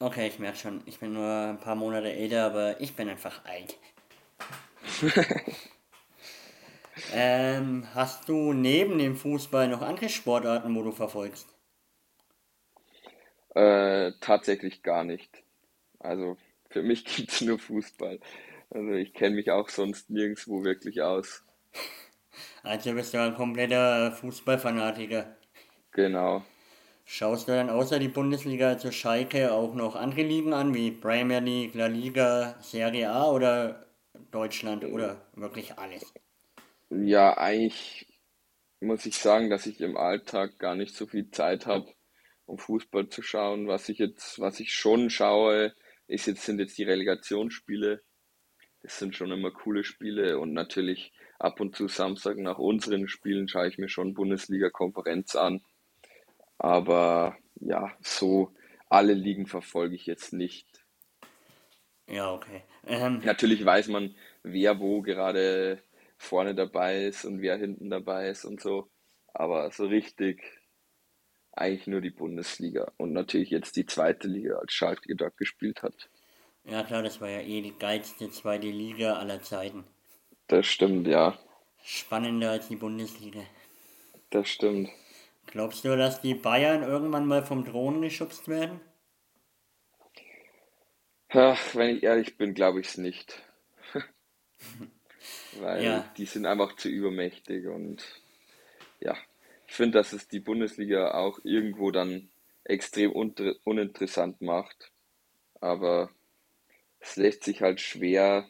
Okay, 0.04 0.28
ich 0.28 0.38
merke 0.38 0.58
schon, 0.58 0.82
ich 0.86 1.00
bin 1.00 1.14
nur 1.14 1.26
ein 1.26 1.60
paar 1.62 1.76
Monate 1.76 2.12
älter, 2.12 2.48
aber 2.48 2.82
ich 2.82 2.94
bin 2.94 3.08
einfach 3.08 3.46
alt. 3.46 3.78
ähm, 7.14 7.88
hast 7.96 8.28
du 8.28 8.52
neben 8.52 8.98
dem 8.98 9.16
Fußball 9.16 9.70
noch 9.70 9.82
andere 9.82 10.10
Sportarten, 10.10 10.76
wo 10.76 10.84
du 10.84 10.92
verfolgst? 10.92 11.48
Äh, 13.56 14.12
tatsächlich 14.20 14.84
gar 14.84 15.06
nicht. 15.06 15.42
Also 16.00 16.36
für 16.70 16.84
mich 16.84 17.06
gibt 17.16 17.32
es 17.32 17.40
nur 17.40 17.58
Fußball. 17.58 18.20
Also 18.72 18.92
ich 18.92 19.14
kenne 19.14 19.36
mich 19.38 19.52
auch 19.52 19.70
sonst 19.70 20.10
nirgendwo 20.10 20.66
wirklich 20.66 21.02
aus. 21.02 21.46
Also 22.64 22.94
bist 22.94 23.14
du 23.14 23.22
ein 23.22 23.36
kompletter 23.36 24.12
Fußballfanatiker. 24.14 25.36
Genau. 25.92 26.44
Schaust 27.06 27.48
du 27.48 27.52
dann 27.52 27.70
außer 27.70 28.00
die 28.00 28.08
Bundesliga, 28.08 28.70
also 28.70 28.92
Schalke, 28.92 29.52
auch 29.52 29.76
noch 29.76 29.96
andere 29.96 30.24
Ligen 30.24 30.54
an, 30.54 30.74
wie 30.74 30.92
Premier 30.92 31.40
League, 31.40 31.76
La 31.76 31.88
Liga, 31.88 32.56
Serie 32.62 33.12
A 33.12 33.30
oder 33.30 33.86
Deutschland 34.32 34.86
oder 34.86 35.22
wirklich 35.36 35.78
alles? 35.78 36.14
Ja, 36.90 37.38
eigentlich 37.38 38.08
muss 38.80 39.06
ich 39.06 39.18
sagen, 39.18 39.50
dass 39.50 39.66
ich 39.66 39.82
im 39.82 39.98
Alltag 39.98 40.60
gar 40.60 40.76
nicht 40.76 40.96
so 40.96 41.08
viel 41.08 41.30
Zeit 41.32 41.66
habe, 41.66 41.92
um 42.46 42.58
Fußball 42.58 43.10
zu 43.10 43.22
schauen. 43.22 43.68
Was 43.68 43.90
ich 43.90 43.98
jetzt, 43.98 44.40
was 44.40 44.60
ich 44.60 44.74
schon 44.74 45.10
schaue, 45.10 45.74
ist 46.08 46.28
jetzt, 46.28 46.44
sind 46.44 46.60
jetzt 46.60 46.78
die 46.78 46.84
Relegationsspiele. 46.84 48.02
Das 48.82 49.00
sind 49.00 49.16
schon 49.16 49.32
immer 49.32 49.52
coole 49.52 49.84
Spiele 49.84 50.40
und 50.40 50.54
natürlich 50.54 51.14
ab 51.40 51.60
und 51.60 51.76
zu 51.76 51.88
Samstag 51.88 52.38
nach 52.38 52.60
unseren 52.60 53.08
Spielen 53.08 53.48
schaue 53.48 53.68
ich 53.68 53.78
mir 53.78 53.90
schon 53.90 54.14
Bundesliga-Konferenz 54.14 55.36
an. 55.36 55.62
Aber 56.58 57.38
ja, 57.56 57.96
so 58.02 58.54
alle 58.90 59.14
Ligen 59.14 59.48
verfolge 59.48 59.96
ich 59.96 60.06
jetzt 60.06 60.34
nicht. 60.34 60.68
Ja, 62.08 62.32
okay. 62.34 62.64
Ähm, 62.86 63.22
Natürlich 63.24 63.64
weiß 63.64 63.88
man, 63.88 64.16
wer 64.44 64.80
wo 64.80 65.02
gerade 65.02 65.82
vorne 66.18 66.56
dabei 66.56 67.06
ist 67.06 67.26
und 67.26 67.42
wer 67.42 67.58
hinten 67.58 67.90
dabei 67.90 68.30
ist 68.30 68.46
und 68.46 68.62
so. 68.62 68.90
Aber 69.34 69.72
so 69.72 69.88
richtig 69.88 70.44
eigentlich 71.54 71.88
nur 71.88 72.02
die 72.02 72.10
Bundesliga 72.10 72.92
und 72.98 73.14
natürlich 73.14 73.50
jetzt 73.50 73.76
die 73.76 73.86
zweite 73.86 74.28
Liga, 74.28 74.58
als 74.58 74.74
Schalke 74.74 75.16
dort 75.16 75.38
gespielt 75.38 75.84
hat. 75.84 76.10
ja 76.66 76.84
klar, 76.84 77.04
das 77.04 77.22
war 77.22 77.30
ja 77.30 77.42
eh 77.42 77.62
die 77.62 77.78
geilste 77.78 78.30
zweite 78.32 78.68
Liga 78.68 79.14
aller 79.18 79.42
Zeiten. 79.42 79.86
Das 80.48 80.66
stimmt, 80.68 81.08
ja. 81.08 81.38
Spannender 81.84 82.52
als 82.52 82.68
die 82.70 82.76
Bundesliga. 82.76 83.42
Das 84.30 84.50
stimmt. 84.50 84.90
Glaubst 85.48 85.86
du, 85.86 85.96
dass 85.96 86.22
die 86.22 86.36
Bayern 86.36 86.84
irgendwann 86.84 87.26
mal 87.28 87.44
vom 87.44 87.64
Thron 87.66 88.02
geschubst 88.02 88.48
werden? 88.50 88.82
Ach, 91.30 91.76
wenn 91.76 91.98
ich 91.98 92.04
ehrlich 92.04 92.38
bin, 92.38 92.54
glaube 92.54 92.80
ich 92.80 92.88
es 92.88 92.98
nicht. 92.98 93.42
Weil 95.60 95.84
Ja, 95.84 96.06
die 96.18 96.26
sind 96.26 96.46
einfach 96.46 96.76
zu 96.76 96.90
übermächtig 96.90 97.68
und 97.68 98.04
ja, 99.00 99.18
ich 99.68 99.74
finde, 99.74 99.98
dass 100.00 100.14
es 100.14 100.28
die 100.28 100.40
Bundesliga 100.40 101.14
auch 101.14 101.40
irgendwo 101.44 101.92
dann 101.92 102.30
extrem 102.64 103.12
uninteressant 103.12 104.42
macht. 104.42 104.92
Aber 105.62 106.12
es 107.00 107.16
lässt 107.18 107.44
sich 107.44 107.62
halt 107.62 107.82
schwer 107.82 108.48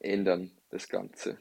ändern, 0.00 0.52
das 0.70 0.88
Ganze. 0.88 1.38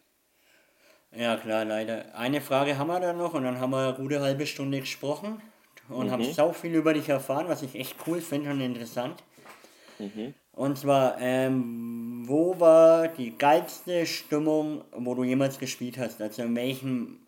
Ja 1.16 1.38
klar, 1.38 1.66
leider. 1.66 2.14
Eine 2.16 2.42
Frage 2.42 2.78
haben 2.78 2.88
wir 2.88 3.00
dann 3.00 3.18
noch 3.18 3.34
und 3.34 3.44
dann 3.44 3.60
haben 3.60 3.72
wir 3.72 3.88
eine 3.90 3.94
gute 3.98 4.22
halbe 4.22 4.46
Stunde 4.46 4.80
gesprochen 4.80 5.42
und 5.90 6.12
haben 6.12 6.22
Mhm, 6.22 6.24
sau 6.24 6.54
viel 6.54 6.76
über 6.76 6.94
dich 6.94 7.10
erfahren, 7.10 7.48
was 7.48 7.62
ich 7.64 7.76
echt 7.76 7.98
cool 8.08 8.22
finde 8.22 8.52
und 8.52 8.62
interessant. 8.62 9.24
mhm. 10.00 10.34
Und 10.54 10.78
zwar, 10.78 11.18
ähm, 11.20 12.24
wo 12.28 12.60
war 12.60 13.10
die 13.10 13.38
geilste 13.38 14.06
Stimmung, 14.06 14.84
wo 14.92 15.14
du 15.14 15.24
jemals 15.24 15.60
gespielt 15.60 15.98
hast? 15.98 16.22
Also 16.22 16.44
in 16.44 16.56
welchem, 16.56 17.20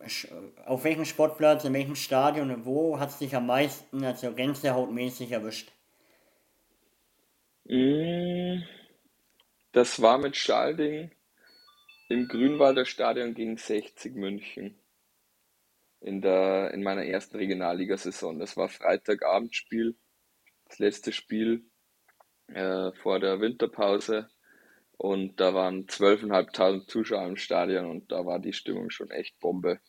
auf 0.65 0.83
welchem 0.85 1.03
Sportplatz, 1.05 1.65
in 1.65 1.73
welchem 1.73 1.95
Stadion 1.95 2.51
und 2.51 2.65
wo 2.65 2.99
hat 2.99 3.09
es 3.09 3.17
dich 3.19 3.35
am 3.35 3.45
meisten, 3.47 4.03
also 4.03 4.31
gänsehautmäßig 4.33 5.31
erwischt? 5.31 5.71
Mm, 7.69 8.63
Das 9.71 10.01
war 10.01 10.17
mit 10.17 10.35
Schalding 10.35 11.11
im 12.09 12.27
Grünwalder 12.27 12.85
Stadion 12.85 13.33
gegen 13.33 13.57
60 13.57 14.15
München 14.15 14.79
in 15.99 16.21
der, 16.21 16.73
in 16.73 16.83
meiner 16.83 17.05
ersten 17.05 17.37
Regionalligasaison. 17.37 18.39
Das 18.39 18.55
war 18.55 18.69
Freitagabendspiel, 18.69 19.95
das 20.65 20.79
letzte 20.79 21.11
Spiel 21.11 21.65
äh, 22.47 22.91
vor 22.93 23.19
der 23.19 23.41
Winterpause. 23.41 24.29
Und 24.97 25.39
da 25.39 25.53
waren 25.53 25.85
12.500 25.85 26.87
Zuschauer 26.87 27.27
im 27.27 27.35
Stadion 27.35 27.85
und 27.85 28.11
da 28.11 28.25
war 28.25 28.39
die 28.39 28.53
Stimmung 28.53 28.89
schon 28.89 29.11
echt 29.11 29.39
Bombe. 29.39 29.79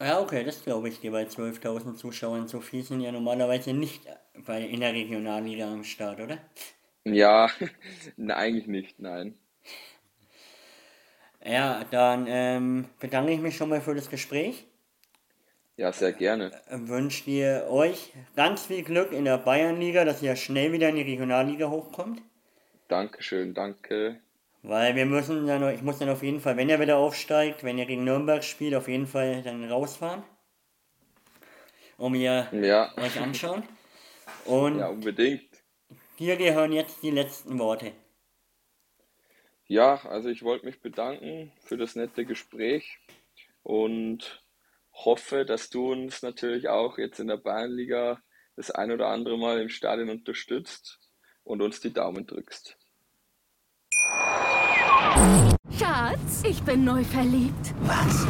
Ja, 0.00 0.18
okay, 0.18 0.44
das 0.44 0.64
glaube 0.64 0.88
ich 0.88 1.00
dir 1.00 1.10
bei 1.10 1.24
12.000 1.24 1.96
Zuschauern. 1.96 2.48
So 2.48 2.62
viel 2.62 2.82
sind 2.82 3.02
ja 3.02 3.12
normalerweise 3.12 3.74
nicht 3.74 4.06
bei, 4.46 4.62
in 4.62 4.80
der 4.80 4.94
Regionalliga 4.94 5.70
am 5.70 5.84
Start, 5.84 6.20
oder? 6.20 6.38
Ja, 7.04 7.50
eigentlich 8.28 8.66
nicht, 8.66 8.98
nein. 8.98 9.38
Ja, 11.44 11.84
dann 11.90 12.26
ähm, 12.28 12.88
bedanke 12.98 13.32
ich 13.32 13.40
mich 13.40 13.56
schon 13.56 13.68
mal 13.70 13.80
für 13.80 13.94
das 13.94 14.10
Gespräch. 14.10 14.66
Ja, 15.76 15.92
sehr 15.92 16.12
gerne. 16.12 16.50
Wünsche 16.70 17.24
dir 17.24 17.66
euch 17.70 18.12
ganz 18.36 18.66
viel 18.66 18.82
Glück 18.82 19.12
in 19.12 19.24
der 19.24 19.38
Bayernliga, 19.38 20.04
dass 20.04 20.20
ihr 20.22 20.36
schnell 20.36 20.72
wieder 20.72 20.90
in 20.90 20.96
die 20.96 21.02
Regionalliga 21.02 21.70
hochkommt. 21.70 22.20
Dankeschön, 22.88 23.54
danke. 23.54 24.20
Weil 24.62 24.94
wir 24.94 25.06
müssen 25.06 25.46
dann, 25.46 25.74
ich 25.74 25.80
muss 25.80 25.98
dann 25.98 26.10
auf 26.10 26.22
jeden 26.22 26.40
Fall, 26.40 26.56
wenn 26.58 26.68
ihr 26.68 26.78
wieder 26.80 26.98
aufsteigt, 26.98 27.64
wenn 27.64 27.78
ihr 27.78 27.86
gegen 27.86 28.04
Nürnberg 28.04 28.44
spielt, 28.44 28.74
auf 28.74 28.88
jeden 28.88 29.06
Fall 29.06 29.42
dann 29.42 29.64
rausfahren. 29.64 30.22
Um 31.96 32.14
ihr 32.14 32.48
Ja, 32.52 32.92
euch 32.98 33.18
anschauen. 33.18 33.62
Und 34.44 34.78
ja, 34.78 34.88
unbedingt. 34.88 35.48
hier 36.16 36.36
gehören 36.36 36.72
jetzt 36.72 37.02
die 37.02 37.10
letzten 37.10 37.58
Worte. 37.58 37.92
Ja, 39.70 40.04
also 40.04 40.28
ich 40.30 40.42
wollte 40.42 40.66
mich 40.66 40.80
bedanken 40.80 41.52
für 41.62 41.76
das 41.76 41.94
nette 41.94 42.24
Gespräch 42.24 42.98
und 43.62 44.44
hoffe, 44.92 45.44
dass 45.44 45.70
du 45.70 45.92
uns 45.92 46.22
natürlich 46.22 46.68
auch 46.68 46.98
jetzt 46.98 47.20
in 47.20 47.28
der 47.28 47.36
Bayernliga 47.36 48.20
das 48.56 48.72
ein 48.72 48.90
oder 48.90 49.06
andere 49.06 49.38
Mal 49.38 49.60
im 49.60 49.68
Stadion 49.68 50.10
unterstützt 50.10 50.98
und 51.44 51.62
uns 51.62 51.78
die 51.78 51.92
Daumen 51.92 52.26
drückst. 52.26 52.76
Schatz, 55.78 56.42
ich 56.42 56.60
bin 56.64 56.82
neu 56.82 57.04
verliebt. 57.04 57.72
Was? 57.82 58.26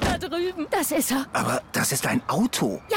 Da 0.00 0.16
drüben. 0.16 0.66
Das 0.70 0.90
ist 0.90 1.10
er. 1.10 1.26
Aber 1.34 1.62
das 1.72 1.92
ist 1.92 2.06
ein 2.06 2.26
Auto. 2.28 2.80
Ja, 2.88 2.96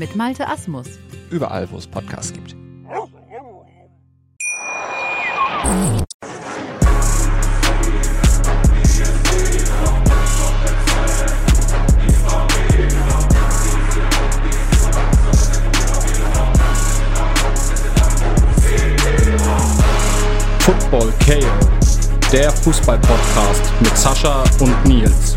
Mit 0.00 0.16
Malte 0.16 0.48
Asmus. 0.48 0.86
Überall, 1.28 1.70
wo 1.70 1.76
es 1.76 1.86
Podcasts 1.86 2.32
gibt. 2.32 2.56
Football 20.60 21.12
KO, 21.26 21.46
der 22.32 22.50
Fußball-Podcast 22.50 23.72
mit 23.82 23.98
Sascha 23.98 24.44
und 24.60 24.84
Nils. 24.86 25.36